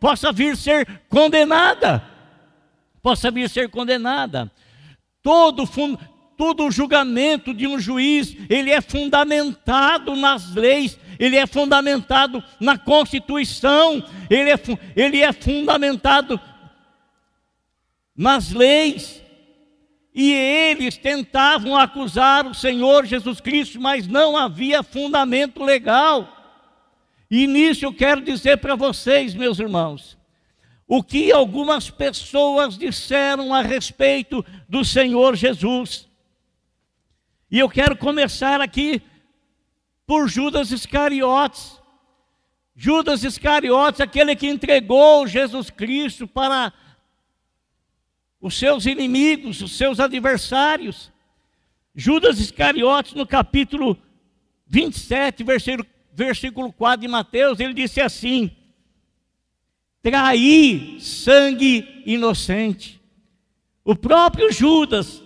possa 0.00 0.32
vir 0.32 0.56
ser 0.56 1.02
condenada. 1.08 2.02
Possa 3.00 3.30
vir 3.30 3.48
ser 3.48 3.68
condenada. 3.68 4.50
Todo, 5.22 5.62
todo 6.36 6.70
julgamento 6.70 7.54
de 7.54 7.68
um 7.68 7.78
juiz, 7.78 8.36
ele 8.48 8.72
é 8.72 8.80
fundamentado 8.80 10.16
nas 10.16 10.52
leis, 10.52 10.98
ele 11.16 11.36
é 11.36 11.46
fundamentado 11.46 12.42
na 12.58 12.76
Constituição, 12.76 14.04
ele 14.28 14.50
é, 14.50 14.58
ele 14.96 15.20
é 15.20 15.32
fundamentado 15.32 16.40
nas 18.16 18.50
leis. 18.50 19.22
E 20.14 20.32
eles 20.32 20.96
tentavam 20.96 21.76
acusar 21.76 22.46
o 22.46 22.54
Senhor 22.54 23.06
Jesus 23.06 23.40
Cristo, 23.40 23.80
mas 23.80 24.08
não 24.08 24.36
havia 24.36 24.82
fundamento 24.82 25.62
legal. 25.62 26.36
E 27.30 27.46
nisso 27.46 27.84
eu 27.84 27.94
quero 27.94 28.20
dizer 28.20 28.58
para 28.58 28.74
vocês, 28.74 29.34
meus 29.34 29.60
irmãos, 29.60 30.18
o 30.86 31.04
que 31.04 31.30
algumas 31.30 31.88
pessoas 31.88 32.76
disseram 32.76 33.54
a 33.54 33.62
respeito 33.62 34.44
do 34.68 34.84
Senhor 34.84 35.36
Jesus. 35.36 36.08
E 37.48 37.60
eu 37.60 37.68
quero 37.68 37.96
começar 37.96 38.60
aqui 38.60 39.00
por 40.04 40.28
Judas 40.28 40.72
Iscariotes. 40.72 41.80
Judas 42.74 43.22
Iscariotes, 43.22 44.00
aquele 44.00 44.34
que 44.34 44.48
entregou 44.48 45.24
Jesus 45.28 45.70
Cristo 45.70 46.26
para 46.26 46.72
os 48.40 48.58
seus 48.58 48.86
inimigos, 48.86 49.60
os 49.60 49.76
seus 49.76 50.00
adversários. 50.00 51.12
Judas 51.94 52.38
Iscariotes, 52.38 53.14
no 53.14 53.26
capítulo 53.26 53.96
27, 54.66 55.44
versículo, 55.44 55.86
versículo 56.12 56.72
4 56.72 57.00
de 57.02 57.08
Mateus, 57.08 57.60
ele 57.60 57.74
disse 57.74 58.00
assim: 58.00 58.50
traí 60.02 60.98
sangue 61.00 62.02
inocente. 62.06 63.00
O 63.84 63.94
próprio 63.94 64.52
Judas 64.52 65.22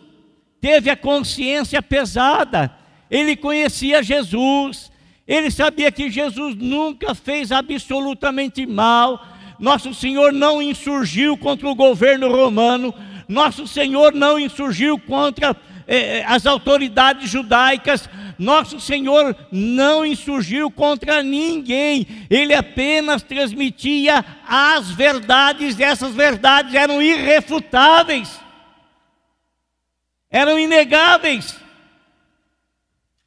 teve 0.61 0.91
a 0.91 0.97
consciência 0.97 1.83
pesada, 1.83 2.75
ele 3.11 3.37
conhecia 3.37 4.03
Jesus, 4.03 4.91
ele 5.27 5.51
sabia 5.51 5.93
que 5.93 6.11
Jesus 6.11 6.55
nunca 6.57 7.15
fez 7.15 7.53
absolutamente 7.53 8.65
mal, 8.67 9.34
nosso 9.59 9.95
Senhor 9.95 10.33
não 10.33 10.61
insurgiu 10.61 11.37
contra 11.37 11.69
o 11.69 11.75
governo 11.75 12.29
romano, 12.29 12.95
nosso 13.29 13.67
Senhor 13.67 14.13
não 14.13 14.39
insurgiu 14.39 14.99
contra 14.99 15.57
eh, 15.87 16.19
eh, 16.19 16.25
as 16.27 16.47
autoridades 16.47 17.31
judaicas, 17.31 18.09
nosso 18.39 18.81
Senhor 18.81 19.37
não 19.51 20.05
insurgiu 20.05 20.71
contra 20.71 21.23
ninguém, 21.23 22.07
ele 22.29 22.55
apenas 22.55 23.23
transmitia 23.23 24.25
as 24.47 24.91
verdades, 24.91 25.79
e 25.79 25.83
essas 25.83 26.15
verdades 26.15 26.75
eram 26.75 27.01
irrefutáveis, 27.01 28.41
eram 30.31 30.59
inegáveis. 30.59 31.63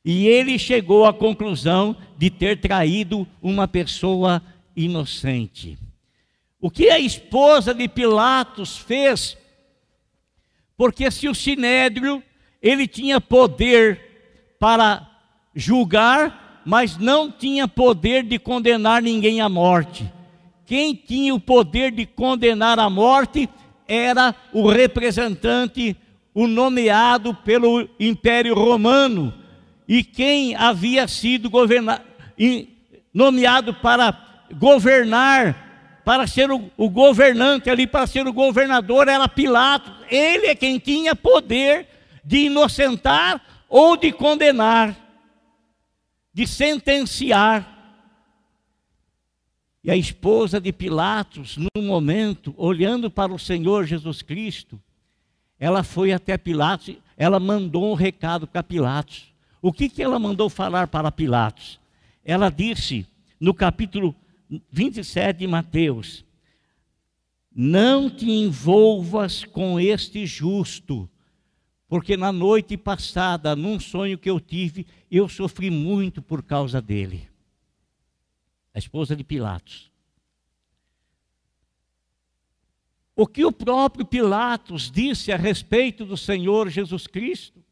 E 0.03 0.25
ele 0.25 0.57
chegou 0.57 1.05
à 1.05 1.13
conclusão 1.13 1.95
de 2.17 2.29
ter 2.29 2.61
traído 2.61 3.27
uma 3.41 3.67
pessoa 3.67 4.41
inocente. 4.73 5.77
O 6.59 6.71
que 6.71 6.89
a 6.89 6.99
esposa 6.99 7.73
de 7.73 7.87
Pilatos 7.87 8.77
fez? 8.77 9.37
Porque 10.75 11.09
se 11.11 11.27
o 11.27 11.35
sinédrio 11.35 12.23
ele 12.61 12.87
tinha 12.87 13.21
poder 13.21 14.55
para 14.59 15.07
julgar, 15.55 16.61
mas 16.65 16.97
não 16.97 17.31
tinha 17.31 17.67
poder 17.67 18.23
de 18.23 18.39
condenar 18.39 19.01
ninguém 19.01 19.39
à 19.39 19.47
morte. 19.47 20.11
Quem 20.65 20.93
tinha 20.93 21.33
o 21.33 21.39
poder 21.39 21.91
de 21.91 22.05
condenar 22.05 22.79
à 22.79 22.89
morte 22.89 23.47
era 23.87 24.35
o 24.51 24.67
representante, 24.67 25.95
o 26.33 26.45
nomeado 26.47 27.33
pelo 27.33 27.87
Império 27.99 28.53
Romano. 28.53 29.33
E 29.87 30.03
quem 30.03 30.55
havia 30.55 31.07
sido 31.07 31.49
nomeado 33.13 33.73
para 33.75 34.45
governar 34.53 35.66
para 36.07 36.25
ser 36.25 36.49
o, 36.49 36.71
o, 36.77 36.89
governante 36.89 37.69
ali, 37.69 37.85
para 37.85 38.07
ser 38.07 38.25
o 38.25 38.31
governador, 38.31 39.09
era 39.09 39.27
Pilatos. 39.27 39.93
Ele 40.09 40.47
é 40.47 40.55
quem 40.55 40.79
tinha 40.79 41.13
poder 41.13 41.85
de 42.23 42.45
inocentar 42.45 43.65
ou 43.67 43.97
de 43.97 44.13
condenar, 44.13 44.95
de 46.33 46.47
sentenciar. 46.47 47.99
E 49.83 49.91
a 49.91 49.97
esposa 49.97 50.61
de 50.61 50.71
Pilatos, 50.71 51.57
num 51.57 51.83
momento, 51.83 52.55
olhando 52.55 53.11
para 53.11 53.33
o 53.33 53.37
Senhor 53.37 53.85
Jesus 53.85 54.21
Cristo, 54.21 54.79
ela 55.59 55.83
foi 55.83 56.13
até 56.13 56.37
Pilatos, 56.37 56.95
ela 57.17 57.37
mandou 57.37 57.91
um 57.91 57.95
recado 57.95 58.47
para 58.47 58.63
Pilatos. 58.63 59.25
O 59.61 59.73
que, 59.73 59.89
que 59.89 60.01
ela 60.01 60.17
mandou 60.17 60.49
falar 60.49 60.87
para 60.87 61.11
Pilatos? 61.11 61.77
Ela 62.23 62.49
disse, 62.49 63.05
no 63.37 63.53
capítulo 63.53 64.15
27 64.71 65.39
de 65.39 65.47
Mateus: 65.47 66.25
Não 67.53 68.09
te 68.09 68.29
envolvas 68.29 69.43
com 69.43 69.79
este 69.79 70.25
justo, 70.25 71.09
porque 71.87 72.15
na 72.15 72.31
noite 72.31 72.77
passada, 72.77 73.55
num 73.55 73.79
sonho 73.79 74.17
que 74.17 74.29
eu 74.29 74.39
tive, 74.39 74.85
eu 75.09 75.27
sofri 75.27 75.69
muito 75.69 76.21
por 76.21 76.43
causa 76.43 76.81
dele. 76.81 77.29
A 78.73 78.79
esposa 78.79 79.15
de 79.15 79.23
Pilatos. 79.23 79.91
O 83.15 83.25
que 83.25 83.43
o 83.43 83.51
próprio 83.51 84.05
Pilatos 84.05 84.91
disse 84.91 85.31
a 85.31 85.37
respeito 85.37 86.05
do 86.05 86.15
Senhor 86.15 86.69
Jesus 86.69 87.07
Cristo? 87.07 87.63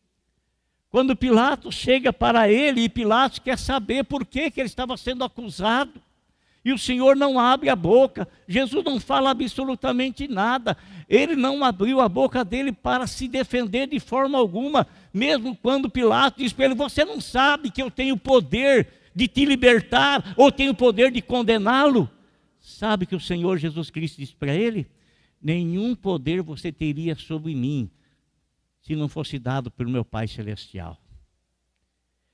Quando 0.90 1.16
Pilatos 1.16 1.76
chega 1.76 2.12
para 2.12 2.50
ele 2.50 2.82
e 2.82 2.90
Pilatos 2.90 3.38
quer 3.38 3.60
saber 3.60 4.06
por 4.06 4.26
que, 4.26 4.50
que 4.50 4.60
ele 4.60 4.68
estava 4.68 4.98
sendo 4.98 5.24
acusado 5.24 6.02
e 6.65 6.73
o 6.73 6.80
Senhor 6.80 7.15
não 7.15 7.39
abre 7.39 7.69
a 7.69 7.75
boca. 7.75 8.28
Jesus 8.47 8.84
não 8.84 8.99
fala 8.99 9.30
absolutamente 9.30 10.28
nada. 10.28 10.75
Ele 11.08 11.36
não 11.36 11.63
abriu 11.63 12.01
a 12.01 12.10
boca 12.10 12.43
dele 12.43 12.71
para 12.71 13.06
se 13.06 13.28
defender 13.28 13.86
de 13.86 13.99
forma 13.99 14.39
alguma, 14.39 14.88
mesmo 15.13 15.56
quando 15.56 15.91
Pilatos 15.91 16.43
diz 16.43 16.51
para 16.51 16.65
ele: 16.65 16.73
Você 16.73 17.06
não 17.06 17.21
sabe 17.21 17.69
que 17.69 17.84
eu 17.84 17.91
tenho 17.91 18.17
poder 18.17 18.88
de 19.13 19.28
te 19.28 19.45
libertar 19.45 20.34
ou 20.36 20.51
tenho 20.51 20.73
poder 20.73 21.12
de 21.12 21.21
condená-lo? 21.21 22.10
Sabe 22.60 23.06
que 23.06 23.15
o 23.15 23.19
Senhor 23.19 23.60
Jesus 23.60 23.91
Cristo 23.91 24.17
disse 24.17 24.34
para 24.34 24.56
ele: 24.56 24.88
Nenhum 25.39 25.93
poder 25.93 26.41
você 26.41 26.71
teria 26.71 27.13
sobre 27.13 27.54
mim 27.54 27.91
se 28.82 28.95
não 28.95 29.08
fosse 29.08 29.38
dado 29.38 29.69
pelo 29.69 29.91
meu 29.91 30.04
Pai 30.04 30.28
Celestial. 30.28 30.99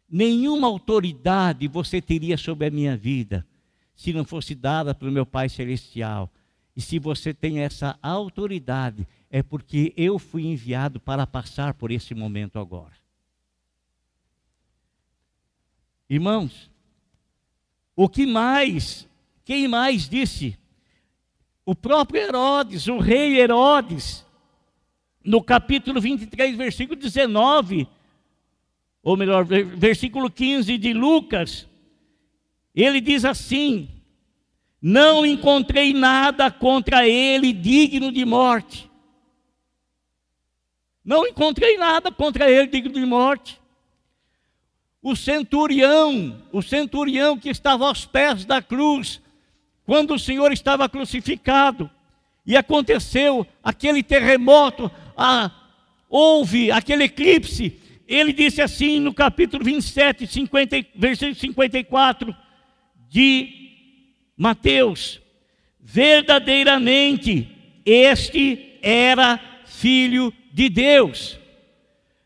Nenhuma 0.09 0.67
autoridade 0.67 1.67
você 1.67 2.01
teria 2.01 2.37
sobre 2.37 2.67
a 2.67 2.71
minha 2.71 2.95
vida 2.95 3.45
se 4.01 4.11
não 4.11 4.25
fosse 4.25 4.55
dada 4.55 4.95
pelo 4.95 5.11
meu 5.11 5.27
Pai 5.27 5.47
Celestial. 5.47 6.27
E 6.75 6.81
se 6.81 6.97
você 6.97 7.35
tem 7.35 7.59
essa 7.59 7.99
autoridade, 8.01 9.07
é 9.29 9.43
porque 9.43 9.93
eu 9.95 10.17
fui 10.17 10.43
enviado 10.47 10.99
para 10.99 11.27
passar 11.27 11.75
por 11.75 11.91
esse 11.91 12.15
momento 12.15 12.57
agora. 12.57 12.93
Irmãos, 16.09 16.71
o 17.95 18.09
que 18.09 18.25
mais? 18.25 19.07
Quem 19.45 19.67
mais 19.67 20.09
disse? 20.09 20.57
O 21.63 21.75
próprio 21.75 22.23
Herodes, 22.23 22.87
o 22.87 22.97
rei 22.97 23.39
Herodes, 23.39 24.25
no 25.23 25.43
capítulo 25.43 26.01
23, 26.01 26.57
versículo 26.57 26.99
19, 26.99 27.87
ou 29.03 29.15
melhor, 29.15 29.45
versículo 29.45 30.31
15 30.31 30.75
de 30.79 30.91
Lucas, 30.91 31.69
ele 32.75 33.01
diz 33.01 33.25
assim: 33.25 33.89
Não 34.81 35.25
encontrei 35.25 35.93
nada 35.93 36.49
contra 36.49 37.07
ele 37.07 37.53
digno 37.53 38.11
de 38.11 38.25
morte. 38.25 38.89
Não 41.03 41.25
encontrei 41.25 41.77
nada 41.77 42.11
contra 42.11 42.49
ele 42.49 42.67
digno 42.67 42.93
de 42.93 43.05
morte 43.05 43.61
o 45.01 45.15
centurião, 45.15 46.39
o 46.51 46.61
centurião 46.61 47.37
que 47.37 47.49
estava 47.49 47.87
aos 47.87 48.05
pés 48.05 48.45
da 48.45 48.61
cruz, 48.61 49.19
quando 49.85 50.13
o 50.13 50.19
Senhor 50.19 50.51
estava 50.51 50.87
crucificado, 50.87 51.89
e 52.45 52.55
aconteceu 52.55 53.45
aquele 53.63 54.03
terremoto, 54.03 54.91
ah, 55.17 55.51
houve 56.09 56.71
aquele 56.71 57.05
eclipse, 57.05 57.79
ele 58.07 58.31
disse 58.31 58.61
assim 58.61 58.99
no 58.99 59.13
capítulo 59.13 59.63
27, 59.63 60.27
50, 60.27 60.85
versículo 60.95 61.35
54 61.35 62.35
de 63.11 63.49
Mateus: 64.37 65.21
verdadeiramente 65.77 67.49
este 67.85 68.77
era 68.81 69.37
filho 69.65 70.33
de 70.53 70.69
Deus 70.69 71.37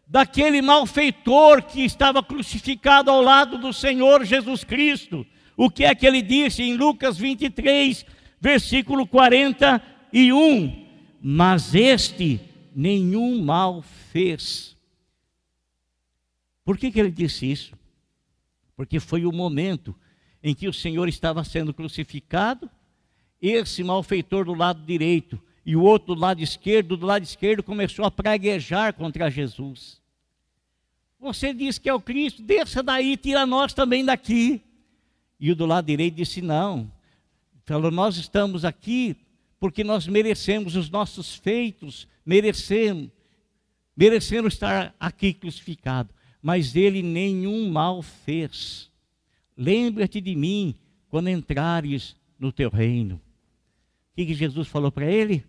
daquele 0.05 0.61
malfeitor 0.61 1.63
que 1.63 1.81
estava 1.81 2.21
crucificado 2.21 3.09
ao 3.09 3.19
lado 3.21 3.57
do 3.57 3.73
Senhor 3.73 4.23
Jesus 4.23 4.63
Cristo. 4.63 5.25
O 5.57 5.69
que 5.69 5.83
é 5.83 5.95
que 5.95 6.05
ele 6.05 6.21
disse 6.21 6.61
em 6.61 6.77
Lucas 6.77 7.17
23, 7.17 8.05
versículo 8.39 9.07
41? 9.07 10.85
Mas 11.19 11.73
este 11.73 12.39
nenhum 12.75 13.41
mal 13.41 13.81
fez. 13.81 14.77
Por 16.63 16.77
que, 16.77 16.91
que 16.91 16.99
ele 16.99 17.11
disse 17.11 17.51
isso? 17.51 17.73
Porque 18.75 18.99
foi 18.99 19.25
o 19.25 19.31
momento 19.31 19.95
em 20.45 20.53
que 20.53 20.67
o 20.67 20.73
Senhor 20.73 21.09
estava 21.09 21.43
sendo 21.43 21.73
crucificado, 21.73 22.69
esse 23.41 23.83
malfeitor 23.83 24.45
do 24.45 24.53
lado 24.53 24.79
direito 24.85 25.41
e 25.65 25.75
o 25.75 25.81
outro 25.81 26.13
do 26.13 26.21
lado 26.21 26.39
esquerdo, 26.39 26.95
do 26.95 27.03
lado 27.03 27.23
esquerdo 27.23 27.63
começou 27.63 28.05
a 28.05 28.11
praguejar 28.11 28.93
contra 28.93 29.31
Jesus. 29.31 29.99
Você 31.19 31.51
diz 31.51 31.79
que 31.79 31.89
é 31.89 31.93
o 31.95 31.99
Cristo, 31.99 32.43
desça 32.43 32.83
daí, 32.83 33.17
tira 33.17 33.43
nós 33.43 33.73
também 33.73 34.05
daqui. 34.05 34.61
E 35.39 35.51
o 35.51 35.55
do 35.55 35.65
lado 35.65 35.87
direito 35.87 36.13
disse: 36.13 36.43
Não. 36.43 36.91
Falou: 37.65 37.89
Nós 37.89 38.15
estamos 38.15 38.63
aqui 38.63 39.17
porque 39.59 39.83
nós 39.83 40.05
merecemos 40.05 40.75
os 40.75 40.91
nossos 40.91 41.33
feitos, 41.33 42.07
merecemos, 42.23 43.09
merecemos 43.97 44.53
estar 44.53 44.93
aqui 44.99 45.33
crucificado. 45.33 46.13
Mas 46.39 46.75
ele 46.75 47.01
nenhum 47.01 47.71
mal 47.71 48.03
fez. 48.03 48.93
Lembra-te 49.57 50.19
de 50.19 50.35
mim 50.35 50.75
quando 51.09 51.29
entrares 51.29 52.15
no 52.37 52.51
teu 52.51 52.69
reino. 52.69 53.15
O 53.15 54.15
que, 54.15 54.25
que 54.25 54.33
Jesus 54.33 54.67
falou 54.67 54.91
para 54.91 55.05
ele? 55.05 55.45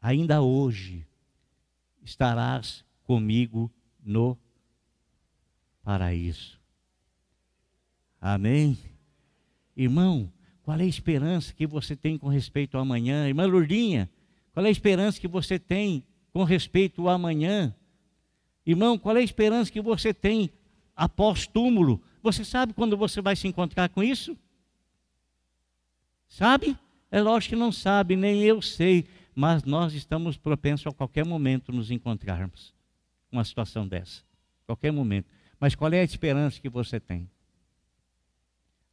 ainda 0.00 0.40
hoje 0.40 1.06
estarás 2.02 2.84
comigo 3.04 3.70
no 4.02 4.38
paraíso. 5.82 6.58
Amém? 8.20 8.78
Irmão, 9.76 10.32
qual 10.62 10.78
é 10.78 10.82
a 10.82 10.86
esperança 10.86 11.52
que 11.52 11.66
você 11.66 11.94
tem 11.94 12.16
com 12.16 12.28
respeito 12.28 12.76
ao 12.76 12.82
amanhã? 12.82 13.28
Irmã 13.28 13.46
Lourdinha, 13.46 14.10
qual 14.52 14.64
é 14.64 14.68
a 14.68 14.72
esperança 14.72 15.20
que 15.20 15.28
você 15.28 15.58
tem 15.58 16.04
com 16.32 16.44
respeito 16.44 17.02
ao 17.02 17.14
amanhã? 17.14 17.74
Irmão, 18.64 18.98
qual 18.98 19.16
é 19.16 19.20
a 19.20 19.24
esperança 19.24 19.70
que 19.70 19.80
você 19.80 20.12
tem 20.14 20.50
após 21.04 21.46
túmulo? 21.46 22.02
Você 22.22 22.44
sabe 22.44 22.72
quando 22.72 22.96
você 22.96 23.20
vai 23.20 23.34
se 23.36 23.48
encontrar 23.48 23.88
com 23.88 24.02
isso? 24.02 24.36
Sabe? 26.28 26.76
É 27.10 27.20
lógico 27.20 27.54
que 27.54 27.60
não 27.60 27.72
sabe, 27.72 28.14
nem 28.14 28.42
eu 28.42 28.62
sei 28.62 29.06
mas 29.34 29.64
nós 29.64 29.94
estamos 29.94 30.36
propensos 30.36 30.86
a 30.86 30.92
qualquer 30.92 31.24
momento 31.24 31.72
nos 31.72 31.90
encontrarmos 31.90 32.74
com 33.30 33.36
uma 33.36 33.44
situação 33.44 33.86
dessa. 33.86 34.22
Qualquer 34.66 34.92
momento. 34.92 35.28
Mas 35.58 35.74
qual 35.74 35.92
é 35.92 36.00
a 36.00 36.04
esperança 36.04 36.60
que 36.60 36.68
você 36.68 36.98
tem? 37.00 37.28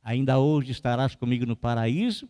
Ainda 0.04 0.40
hoje 0.40 0.72
estarás 0.72 1.16
comigo 1.16 1.46
no 1.46 1.56
paraíso? 1.56 2.30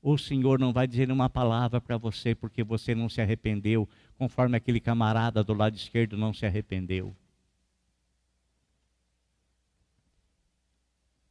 Ou 0.00 0.14
o 0.14 0.18
Senhor 0.18 0.60
não 0.60 0.72
vai 0.72 0.86
dizer 0.86 1.10
uma 1.10 1.28
palavra 1.28 1.80
para 1.80 1.96
você 1.96 2.34
porque 2.34 2.62
você 2.62 2.94
não 2.94 3.08
se 3.08 3.20
arrependeu, 3.20 3.88
conforme 4.16 4.56
aquele 4.56 4.78
camarada 4.78 5.42
do 5.42 5.52
lado 5.52 5.74
esquerdo 5.74 6.16
não 6.16 6.32
se 6.32 6.46
arrependeu? 6.46 7.16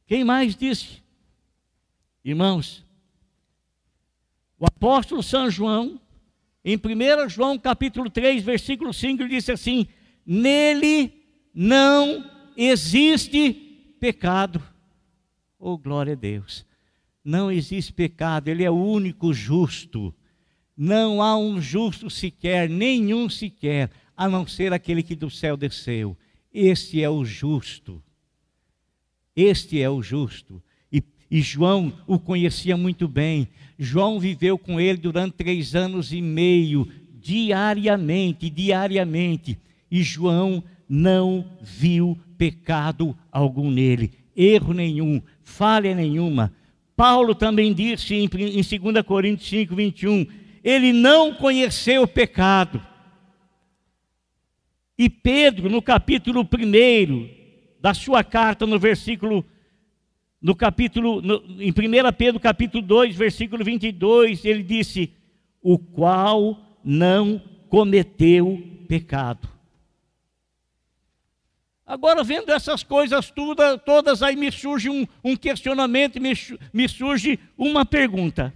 Quem 0.06 0.24
mais 0.24 0.54
disse? 0.54 1.02
Irmãos, 2.24 2.84
o 4.58 4.66
apóstolo 4.66 5.22
São 5.22 5.50
João 5.50 6.00
em 6.64 6.76
1 6.76 7.28
João 7.28 7.56
capítulo 7.56 8.10
3, 8.10 8.42
versículo 8.42 8.92
5, 8.92 9.22
ele 9.22 9.36
disse 9.36 9.52
assim: 9.52 9.86
Nele 10.26 11.12
não 11.54 12.28
existe 12.56 13.52
pecado. 14.00 14.60
Oh, 15.58 15.78
glória 15.78 16.14
a 16.14 16.16
Deus. 16.16 16.66
Não 17.24 17.50
existe 17.50 17.92
pecado, 17.92 18.48
ele 18.48 18.64
é 18.64 18.70
o 18.70 18.74
único 18.74 19.32
justo. 19.32 20.12
Não 20.76 21.22
há 21.22 21.36
um 21.36 21.60
justo 21.60 22.10
sequer, 22.10 22.68
nenhum 22.68 23.28
sequer, 23.28 23.90
a 24.16 24.28
não 24.28 24.46
ser 24.46 24.72
aquele 24.72 25.02
que 25.02 25.14
do 25.14 25.30
céu 25.30 25.56
desceu. 25.56 26.16
Este 26.52 27.02
é 27.02 27.08
o 27.08 27.24
justo. 27.24 28.02
Este 29.36 29.82
é 29.82 29.90
o 29.90 30.02
justo. 30.02 30.62
E, 30.90 31.02
e 31.30 31.42
João 31.42 31.92
o 32.06 32.18
conhecia 32.18 32.76
muito 32.76 33.06
bem. 33.06 33.46
João 33.78 34.18
viveu 34.18 34.56
com 34.56 34.80
ele 34.80 34.98
durante 34.98 35.34
três 35.34 35.74
anos 35.74 36.12
e 36.12 36.22
meio, 36.22 36.88
diariamente, 37.20 38.48
diariamente, 38.48 39.58
e 39.90 40.02
João 40.02 40.64
não 40.88 41.44
viu 41.60 42.18
pecado 42.38 43.16
algum 43.30 43.70
nele, 43.70 44.12
erro 44.34 44.72
nenhum, 44.72 45.20
falha 45.42 45.94
nenhuma. 45.94 46.52
Paulo 46.96 47.34
também 47.34 47.74
disse 47.74 48.14
em, 48.14 48.24
em 48.24 48.80
2 48.80 49.04
Coríntios 49.04 49.48
5, 49.50 49.74
21, 49.74 50.26
ele 50.64 50.92
não 50.92 51.34
conheceu 51.34 52.02
o 52.02 52.08
pecado. 52.08 52.80
E 54.98 55.10
Pedro, 55.10 55.68
no 55.68 55.82
capítulo 55.82 56.40
1 56.40 57.35
da 57.86 57.94
sua 57.94 58.24
carta, 58.24 58.66
no 58.66 58.80
versículo 58.80 59.44
no 60.42 60.56
capítulo, 60.56 61.22
no, 61.22 61.36
em 61.62 61.70
1 61.70 61.74
Pedro 62.18 62.40
capítulo 62.40 62.82
2, 62.82 63.14
versículo 63.14 63.64
22, 63.64 64.44
ele 64.44 64.64
disse: 64.64 65.12
o 65.62 65.78
qual 65.78 66.58
não 66.82 67.40
cometeu 67.68 68.60
pecado. 68.88 69.48
Agora, 71.86 72.24
vendo 72.24 72.50
essas 72.50 72.82
coisas 72.82 73.30
todas, 73.30 73.80
todas 73.84 74.20
aí 74.20 74.34
me 74.34 74.50
surge 74.50 74.90
um, 74.90 75.06
um 75.22 75.36
questionamento, 75.36 76.20
me, 76.20 76.32
me 76.72 76.88
surge 76.88 77.38
uma 77.56 77.86
pergunta. 77.86 78.52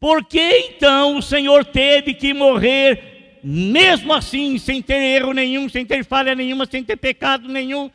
Por 0.00 0.24
que 0.24 0.70
então 0.70 1.18
o 1.18 1.22
Senhor 1.22 1.66
teve 1.66 2.14
que 2.14 2.32
morrer, 2.32 3.40
mesmo 3.44 4.14
assim, 4.14 4.56
sem 4.56 4.80
ter 4.80 5.02
erro 5.02 5.34
nenhum, 5.34 5.68
sem 5.68 5.84
ter 5.84 6.02
falha 6.02 6.34
nenhuma, 6.34 6.64
sem 6.64 6.82
ter 6.82 6.96
pecado 6.96 7.46
nenhum? 7.46 7.90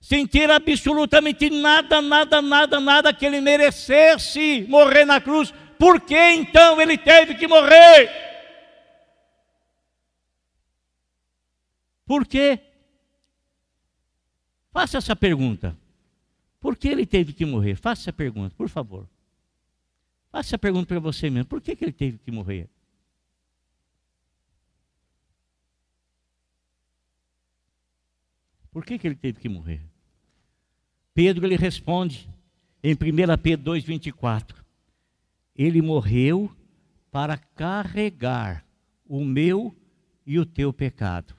Sem 0.00 0.26
ter 0.26 0.50
absolutamente 0.50 1.50
nada, 1.50 2.00
nada, 2.00 2.40
nada, 2.40 2.80
nada 2.80 3.12
que 3.12 3.26
ele 3.26 3.40
merecesse 3.40 4.64
morrer 4.68 5.04
na 5.04 5.20
cruz, 5.20 5.52
por 5.78 6.00
que 6.00 6.16
então 6.32 6.80
ele 6.80 6.96
teve 6.96 7.34
que 7.34 7.46
morrer? 7.46 8.10
Por 12.06 12.26
quê? 12.26 12.58
Faça 14.72 14.98
essa 14.98 15.14
pergunta. 15.14 15.76
Por 16.60 16.76
que 16.76 16.88
ele 16.88 17.04
teve 17.04 17.32
que 17.32 17.44
morrer? 17.44 17.76
Faça 17.76 18.02
essa 18.02 18.12
pergunta, 18.12 18.54
por 18.56 18.68
favor. 18.68 19.06
Faça 20.30 20.50
essa 20.50 20.58
pergunta 20.58 20.86
para 20.86 20.98
você 20.98 21.28
mesmo. 21.28 21.46
Por 21.46 21.60
que, 21.60 21.76
que 21.76 21.84
ele 21.84 21.92
teve 21.92 22.18
que 22.18 22.30
morrer? 22.30 22.68
Por 28.70 28.84
que, 28.84 28.98
que 28.98 29.06
ele 29.06 29.16
teve 29.16 29.40
que 29.40 29.48
morrer? 29.48 29.80
Pedro 31.14 31.46
lhe 31.46 31.56
responde 31.56 32.28
em 32.82 32.92
1 32.92 32.96
Pedro 33.42 33.72
2,24: 33.72 34.54
Ele 35.56 35.82
morreu 35.82 36.50
para 37.10 37.36
carregar 37.36 38.64
o 39.06 39.24
meu 39.24 39.74
e 40.26 40.38
o 40.38 40.46
teu 40.46 40.72
pecado. 40.72 41.34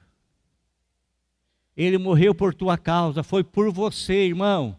Ele 1.78 1.98
morreu 1.98 2.36
por 2.36 2.54
tua 2.54 2.78
causa, 2.78 3.24
foi 3.24 3.44
por 3.44 3.72
você, 3.72 4.26
irmão. 4.26 4.78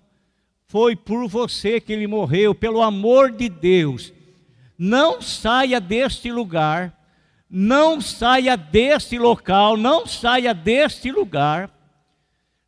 Foi 0.67 0.95
por 0.95 1.27
você 1.27 1.81
que 1.81 1.93
ele 1.93 2.07
morreu, 2.07 2.55
pelo 2.55 2.83
amor 2.83 3.33
de 3.33 3.49
Deus. 3.49 4.13
Não 4.77 5.23
saia 5.23 5.81
deste 5.81 6.31
lugar, 6.31 6.95
não 7.49 8.01
saia 8.01 8.57
deste 8.57 9.19
local, 9.19 9.77
não 9.77 10.07
saia 10.07 10.53
deste 10.53 11.11
lugar, 11.11 11.71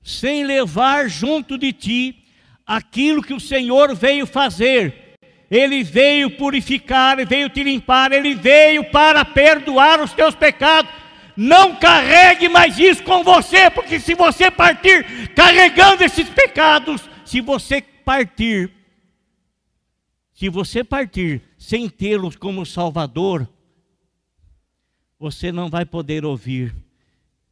sem 0.02 0.44
levar 0.44 1.08
junto 1.08 1.56
de 1.56 1.72
ti 1.72 2.24
aquilo 2.66 3.22
que 3.22 3.34
o 3.34 3.40
Senhor 3.40 3.94
veio 3.94 4.26
fazer. 4.26 5.16
Ele 5.50 5.82
veio 5.82 6.30
purificar, 6.30 7.18
ele 7.18 7.26
veio 7.26 7.48
te 7.50 7.62
limpar, 7.62 8.10
ele 8.10 8.34
veio 8.34 8.90
para 8.90 9.24
perdoar 9.24 10.00
os 10.00 10.12
teus 10.12 10.34
pecados. 10.34 10.90
Não 11.36 11.76
carregue 11.76 12.48
mais 12.48 12.78
isso 12.78 13.02
com 13.02 13.22
você, 13.22 13.70
porque 13.70 14.00
se 14.00 14.14
você 14.14 14.50
partir 14.50 15.28
carregando 15.34 16.04
esses 16.04 16.28
pecados, 16.28 17.02
se 17.24 17.40
você 17.40 17.80
partir, 17.80 18.70
se 20.32 20.48
você 20.48 20.82
partir 20.82 21.42
sem 21.58 21.88
tê-los 21.88 22.36
como 22.36 22.66
Salvador, 22.66 23.48
você 25.18 25.52
não 25.52 25.70
vai 25.70 25.84
poder 25.84 26.24
ouvir. 26.24 26.74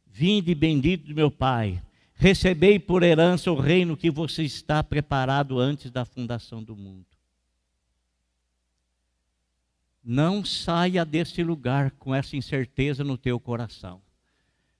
Vinde 0.05 0.53
bendito 0.53 1.07
do 1.07 1.15
meu 1.15 1.31
Pai, 1.31 1.81
recebei 2.21 2.77
por 2.77 3.01
herança 3.01 3.51
o 3.51 3.59
reino 3.59 3.97
que 3.97 4.11
você 4.11 4.43
está 4.43 4.83
preparado 4.83 5.57
antes 5.57 5.89
da 5.89 6.05
fundação 6.05 6.61
do 6.61 6.75
mundo. 6.75 7.07
Não 10.03 10.45
saia 10.45 11.03
desse 11.03 11.43
lugar 11.43 11.89
com 11.89 12.13
essa 12.13 12.37
incerteza 12.37 13.03
no 13.03 13.17
teu 13.17 13.39
coração. 13.39 14.03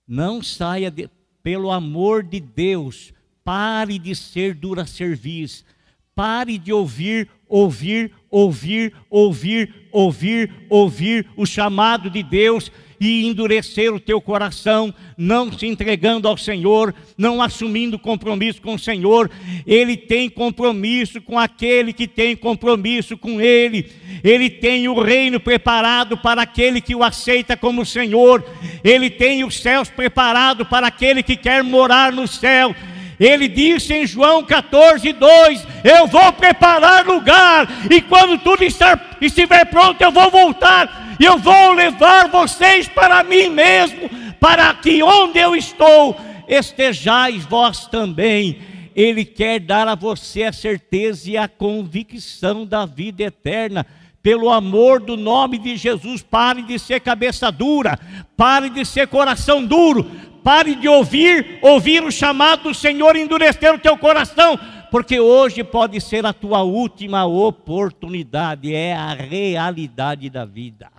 Não 0.08 0.44
saia, 0.44 0.92
de, 0.92 1.10
pelo 1.42 1.72
amor 1.72 2.22
de 2.22 2.40
Deus, 2.40 3.12
pare 3.44 3.98
de 3.98 4.16
ser 4.16 4.54
dura 4.54 4.86
serviço. 4.86 5.66
Pare 6.14 6.60
de 6.60 6.72
ouvir, 6.72 7.28
ouvir, 7.48 8.14
ouvir, 8.30 8.94
ouvir, 9.10 9.74
ouvir, 9.92 10.54
ouvir 10.70 11.28
o 11.36 11.48
chamado 11.48 12.08
de 12.08 12.22
Deus 12.22 12.72
e 13.02 13.26
endurecer 13.26 13.92
o 13.92 14.00
teu 14.00 14.22
coração, 14.22 14.94
não 15.18 15.52
se 15.52 15.66
entregando 15.66 16.28
ao 16.28 16.38
Senhor, 16.38 16.94
não 17.18 17.42
assumindo 17.42 17.98
compromisso 17.98 18.62
com 18.62 18.76
o 18.76 18.80
Senhor. 18.80 19.28
Ele 19.66 19.98
tem 19.98 20.30
compromisso 20.30 21.20
com 21.20 21.40
aquele 21.40 21.94
que 21.94 22.08
tem 22.08 22.36
compromisso 22.36 23.18
com 23.18 23.42
Ele. 23.42 23.92
Ele 24.24 24.52
tem 24.52 24.88
o 24.88 25.02
reino 25.02 25.40
preparado 25.40 26.16
para 26.16 26.44
aquele 26.44 26.80
que 26.80 26.94
o 26.94 27.04
aceita 27.04 27.58
como 27.58 27.84
Senhor. 27.88 28.46
Ele 28.84 29.10
tem 29.10 29.44
os 29.44 29.60
céus 29.60 29.90
preparados 29.90 30.68
para 30.68 30.86
aquele 30.86 31.24
que 31.24 31.36
quer 31.36 31.64
morar 31.64 32.12
no 32.12 32.28
céu. 32.28 32.76
Ele 33.20 33.48
disse 33.48 33.96
em 33.96 34.06
João 34.06 34.44
14, 34.44 35.12
2: 35.12 35.68
Eu 35.84 36.06
vou 36.06 36.32
preparar 36.34 37.08
lugar, 37.08 37.68
e 37.90 38.00
quando 38.00 38.38
tudo 38.38 38.64
estiver 38.64 39.66
pronto, 39.66 40.00
eu 40.00 40.12
vou 40.12 40.30
voltar 40.30 41.01
eu 41.26 41.38
vou 41.38 41.74
levar 41.74 42.30
vocês 42.30 42.88
para 42.88 43.24
mim 43.24 43.50
mesmo, 43.50 44.10
para 44.40 44.74
que 44.74 45.04
onde 45.04 45.38
eu 45.38 45.56
estou 45.56 46.16
estejais 46.48 47.46
vós 47.46 47.86
também. 47.86 48.60
Ele 48.96 49.24
quer 49.24 49.60
dar 49.60 49.88
a 49.88 49.96
você 49.96 50.44
a 50.44 50.54
certeza 50.54 51.30
e 51.30 51.38
a 51.38 51.48
convicção 51.48 52.66
da 52.66 52.86
vida 52.86 53.24
eterna. 53.24 53.86
Pelo 54.22 54.50
amor 54.50 55.00
do 55.00 55.18
nome 55.18 55.58
de 55.58 55.76
Jesus, 55.78 56.22
pare 56.22 56.62
de 56.62 56.78
ser 56.78 57.00
cabeça 57.00 57.52
dura, 57.52 57.98
pare 58.38 58.70
de 58.70 58.86
ser 58.86 59.08
coração 59.08 59.66
duro, 59.66 60.10
pare 60.44 60.76
de 60.76 60.88
ouvir, 60.88 61.60
ouvir 61.62 62.04
o 62.04 62.12
chamado 62.12 62.64
do 62.64 62.74
Senhor 62.74 63.16
endurecer 63.16 63.74
o 63.74 63.80
teu 63.80 63.98
coração, 63.98 64.60
porque 64.92 65.20
hoje 65.20 65.64
pode 65.64 66.00
ser 66.02 66.26
a 66.26 66.34
tua 66.34 66.62
última 66.62 67.26
oportunidade, 67.26 68.76
é 68.76 68.94
a 68.94 69.14
realidade 69.14 70.30
da 70.30 70.46
vida 70.46 70.92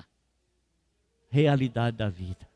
realidade 1.32 1.96
da 1.96 2.10
vida. 2.10 2.46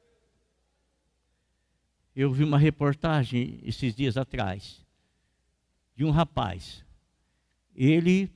Eu 2.15 2.31
vi 2.31 2.45
uma 2.45 2.59
reportagem 2.59 3.59
esses 3.65 3.95
dias 3.95 4.19
atrás 4.19 4.85
de 5.97 6.05
um 6.05 6.11
rapaz. 6.11 6.85
Ele 7.75 8.31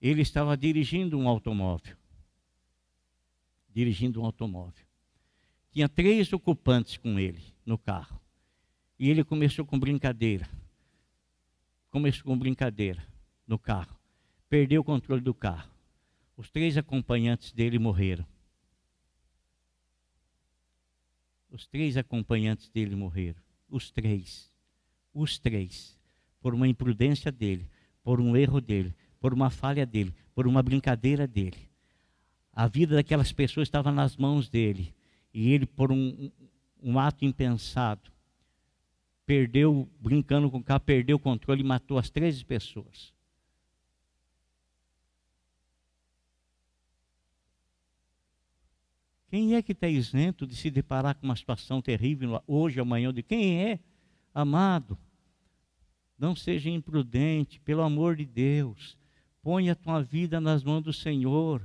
ele 0.00 0.22
estava 0.22 0.56
dirigindo 0.56 1.18
um 1.18 1.28
automóvel. 1.28 1.96
Dirigindo 3.68 4.22
um 4.22 4.24
automóvel. 4.24 4.86
Tinha 5.72 5.88
três 5.88 6.32
ocupantes 6.32 6.96
com 6.96 7.18
ele 7.18 7.42
no 7.66 7.76
carro. 7.76 8.20
E 8.96 9.10
ele 9.10 9.24
começou 9.24 9.66
com 9.66 9.78
brincadeira. 9.78 10.48
Começou 11.90 12.24
com 12.24 12.38
brincadeira 12.38 13.04
no 13.44 13.58
carro. 13.58 13.98
Perdeu 14.48 14.82
o 14.82 14.84
controle 14.84 15.20
do 15.20 15.34
carro. 15.34 15.79
Os 16.40 16.48
três 16.48 16.78
acompanhantes 16.78 17.52
dele 17.52 17.78
morreram. 17.78 18.24
Os 21.50 21.66
três 21.66 21.98
acompanhantes 21.98 22.70
dele 22.70 22.96
morreram. 22.96 23.38
Os 23.68 23.90
três. 23.90 24.50
Os 25.12 25.38
três. 25.38 25.98
Por 26.40 26.54
uma 26.54 26.66
imprudência 26.66 27.30
dele, 27.30 27.68
por 28.02 28.22
um 28.22 28.34
erro 28.34 28.58
dele, 28.58 28.94
por 29.20 29.34
uma 29.34 29.50
falha 29.50 29.84
dele, 29.84 30.14
por 30.34 30.46
uma 30.46 30.62
brincadeira 30.62 31.26
dele. 31.26 31.68
A 32.54 32.66
vida 32.66 32.94
daquelas 32.94 33.30
pessoas 33.32 33.68
estava 33.68 33.92
nas 33.92 34.16
mãos 34.16 34.48
dele. 34.48 34.94
E 35.34 35.50
ele, 35.50 35.66
por 35.66 35.92
um, 35.92 36.30
um 36.82 36.98
ato 36.98 37.22
impensado, 37.22 38.10
perdeu, 39.26 39.86
brincando 40.00 40.50
com 40.50 40.56
o 40.56 40.64
carro, 40.64 40.80
perdeu 40.80 41.18
o 41.18 41.20
controle 41.20 41.60
e 41.60 41.64
matou 41.64 41.98
as 41.98 42.08
três 42.08 42.42
pessoas. 42.42 43.12
Quem 49.30 49.54
é 49.54 49.62
que 49.62 49.70
está 49.70 49.86
isento 49.86 50.44
de 50.44 50.56
se 50.56 50.72
deparar 50.72 51.14
com 51.14 51.24
uma 51.24 51.36
situação 51.36 51.80
terrível 51.80 52.42
hoje, 52.48 52.80
amanhã? 52.80 53.14
De 53.14 53.22
quem 53.22 53.62
é, 53.62 53.78
amado? 54.34 54.98
Não 56.18 56.34
seja 56.34 56.68
imprudente, 56.68 57.60
pelo 57.60 57.82
amor 57.82 58.16
de 58.16 58.26
Deus. 58.26 58.98
Ponha 59.40 59.72
a 59.72 59.76
tua 59.76 60.02
vida 60.02 60.40
nas 60.40 60.64
mãos 60.64 60.82
do 60.82 60.92
Senhor. 60.92 61.62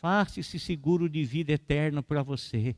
Faça 0.00 0.40
esse 0.40 0.58
seguro 0.58 1.08
de 1.08 1.22
vida 1.22 1.52
eterna 1.52 2.02
para 2.02 2.24
você. 2.24 2.74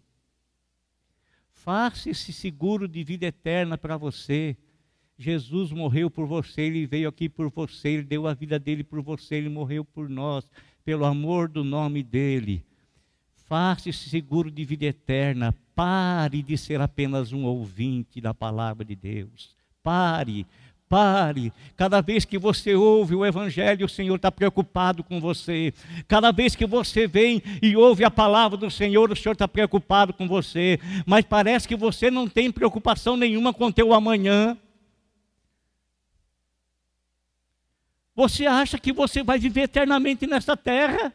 Faça 1.49 2.11
esse 2.11 2.31
seguro 2.31 2.87
de 2.87 3.03
vida 3.03 3.24
eterna 3.24 3.79
para 3.79 3.97
você. 3.97 4.59
Jesus 5.16 5.72
morreu 5.72 6.11
por 6.11 6.26
você, 6.26 6.61
ele 6.62 6.87
veio 6.87 7.09
aqui 7.09 7.31
por 7.31 7.51
você, 7.51 7.89
ele 7.89 8.03
deu 8.03 8.26
a 8.26 8.35
vida 8.35 8.59
dele 8.59 8.85
por 8.85 9.01
você, 9.01 9.37
ele 9.37 9.49
morreu 9.49 9.85
por 9.85 10.07
nós, 10.09 10.49
pelo 10.85 11.07
amor 11.07 11.49
do 11.49 11.64
nome 11.64 12.03
dele. 12.03 12.68
Faça 13.49 13.89
esse 13.89 14.11
seguro 14.11 14.51
de 14.51 14.63
vida 14.63 14.85
eterna. 14.85 15.55
Pare 15.75 16.43
de 16.43 16.59
ser 16.59 16.81
apenas 16.81 17.33
um 17.33 17.45
ouvinte 17.45 18.21
da 18.21 18.35
palavra 18.35 18.85
de 18.85 18.95
Deus. 18.95 19.57
Pare, 19.83 20.47
pare. 20.87 21.51
Cada 21.75 22.03
vez 22.03 22.27
que 22.27 22.37
você 22.37 22.75
ouve 22.75 23.15
o 23.15 23.25
Evangelho, 23.25 23.87
o 23.87 23.89
Senhor 23.89 24.17
está 24.17 24.31
preocupado 24.31 25.03
com 25.03 25.19
você. 25.19 25.73
Cada 26.07 26.31
vez 26.31 26.55
que 26.55 26.67
você 26.67 27.07
vem 27.07 27.43
e 27.63 27.75
ouve 27.75 28.05
a 28.05 28.11
palavra 28.11 28.59
do 28.59 28.71
Senhor, 28.71 29.11
o 29.11 29.17
Senhor 29.17 29.33
está 29.33 29.49
preocupado 29.49 30.13
com 30.13 30.29
você. 30.29 30.79
Mas 31.07 31.25
parece 31.25 31.67
que 31.67 31.77
você 31.77 32.11
não 32.11 32.29
tem 32.29 32.53
preocupação 32.53 33.17
nenhuma 33.17 33.55
com 33.55 33.67
o 33.67 33.73
teu 33.73 33.95
amanhã. 33.95 34.59
Você 38.15 38.45
acha 38.45 38.79
que 38.79 38.93
você 38.93 39.23
vai 39.23 39.39
viver 39.39 39.63
eternamente 39.63 40.27
nessa 40.27 40.55
terra? 40.55 41.15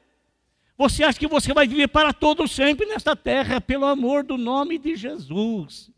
Você 0.77 1.03
acha 1.03 1.19
que 1.19 1.27
você 1.27 1.53
vai 1.53 1.67
viver 1.67 1.87
para 1.87 2.13
todo 2.13 2.47
sempre 2.47 2.85
nesta 2.85 3.15
terra, 3.15 3.61
pelo 3.61 3.85
amor 3.85 4.23
do 4.23 4.37
nome 4.37 4.77
de 4.77 4.95
Jesus. 4.95 5.91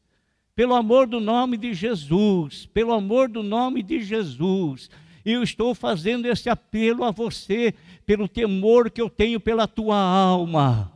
Pelo 0.56 0.74
amor 0.74 1.08
do 1.08 1.20
nome 1.20 1.58
de 1.58 1.74
Jesus, 1.74 2.66
pelo 2.68 2.94
amor 2.94 3.28
do 3.28 3.44
nome 3.44 3.84
de 3.84 4.02
Jesus. 4.02 4.90
Eu 5.26 5.44
estou 5.44 5.76
fazendo 5.76 6.28
esse 6.28 6.50
apelo 6.50 7.04
a 7.04 7.12
você, 7.12 7.74
pelo 8.06 8.28
temor 8.28 8.90
que 8.90 9.02
eu 9.02 9.10
tenho 9.10 9.40
pela 9.40 9.68
tua 9.68 9.98
alma 9.98 10.95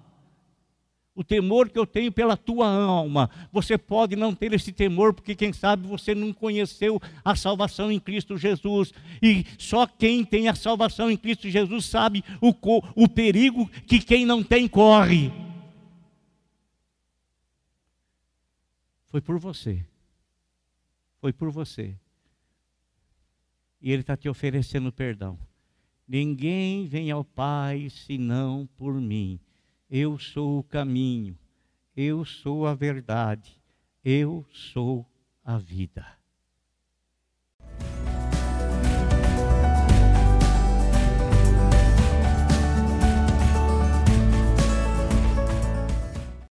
o 1.19 1.23
temor 1.23 1.69
que 1.69 1.77
eu 1.77 1.85
tenho 1.85 2.13
pela 2.13 2.37
tua 2.37 2.65
alma. 2.65 3.29
Você 3.51 3.77
pode 3.77 4.15
não 4.15 4.33
ter 4.33 4.53
esse 4.53 4.71
temor, 4.71 5.13
porque 5.13 5.35
quem 5.35 5.51
sabe 5.51 5.85
você 5.85 6.15
não 6.15 6.31
conheceu 6.31 6.97
a 7.25 7.35
salvação 7.35 7.91
em 7.91 7.99
Cristo 7.99 8.37
Jesus. 8.37 8.93
E 9.21 9.45
só 9.57 9.85
quem 9.85 10.23
tem 10.23 10.47
a 10.47 10.55
salvação 10.55 11.11
em 11.11 11.17
Cristo 11.17 11.49
Jesus 11.49 11.87
sabe 11.87 12.23
o, 12.39 12.55
o 12.95 13.09
perigo 13.09 13.69
que 13.85 13.99
quem 13.99 14.25
não 14.25 14.41
tem 14.41 14.65
corre. 14.65 15.29
Foi 19.07 19.19
por 19.19 19.37
você. 19.37 19.85
Foi 21.19 21.33
por 21.33 21.51
você. 21.51 21.97
E 23.81 23.91
Ele 23.91 24.03
está 24.03 24.15
te 24.15 24.29
oferecendo 24.29 24.89
perdão. 24.89 25.37
Ninguém 26.07 26.87
vem 26.87 27.11
ao 27.11 27.25
Pai 27.25 27.89
senão 27.89 28.69
por 28.77 28.93
mim. 28.93 29.37
Eu 29.89 30.19
sou 30.19 30.59
o 30.59 30.63
caminho, 30.63 31.35
eu 31.97 32.23
sou 32.23 32.67
a 32.67 32.75
verdade, 32.75 33.59
eu 34.05 34.45
sou 34.51 35.03
a 35.43 35.57
vida. 35.57 36.18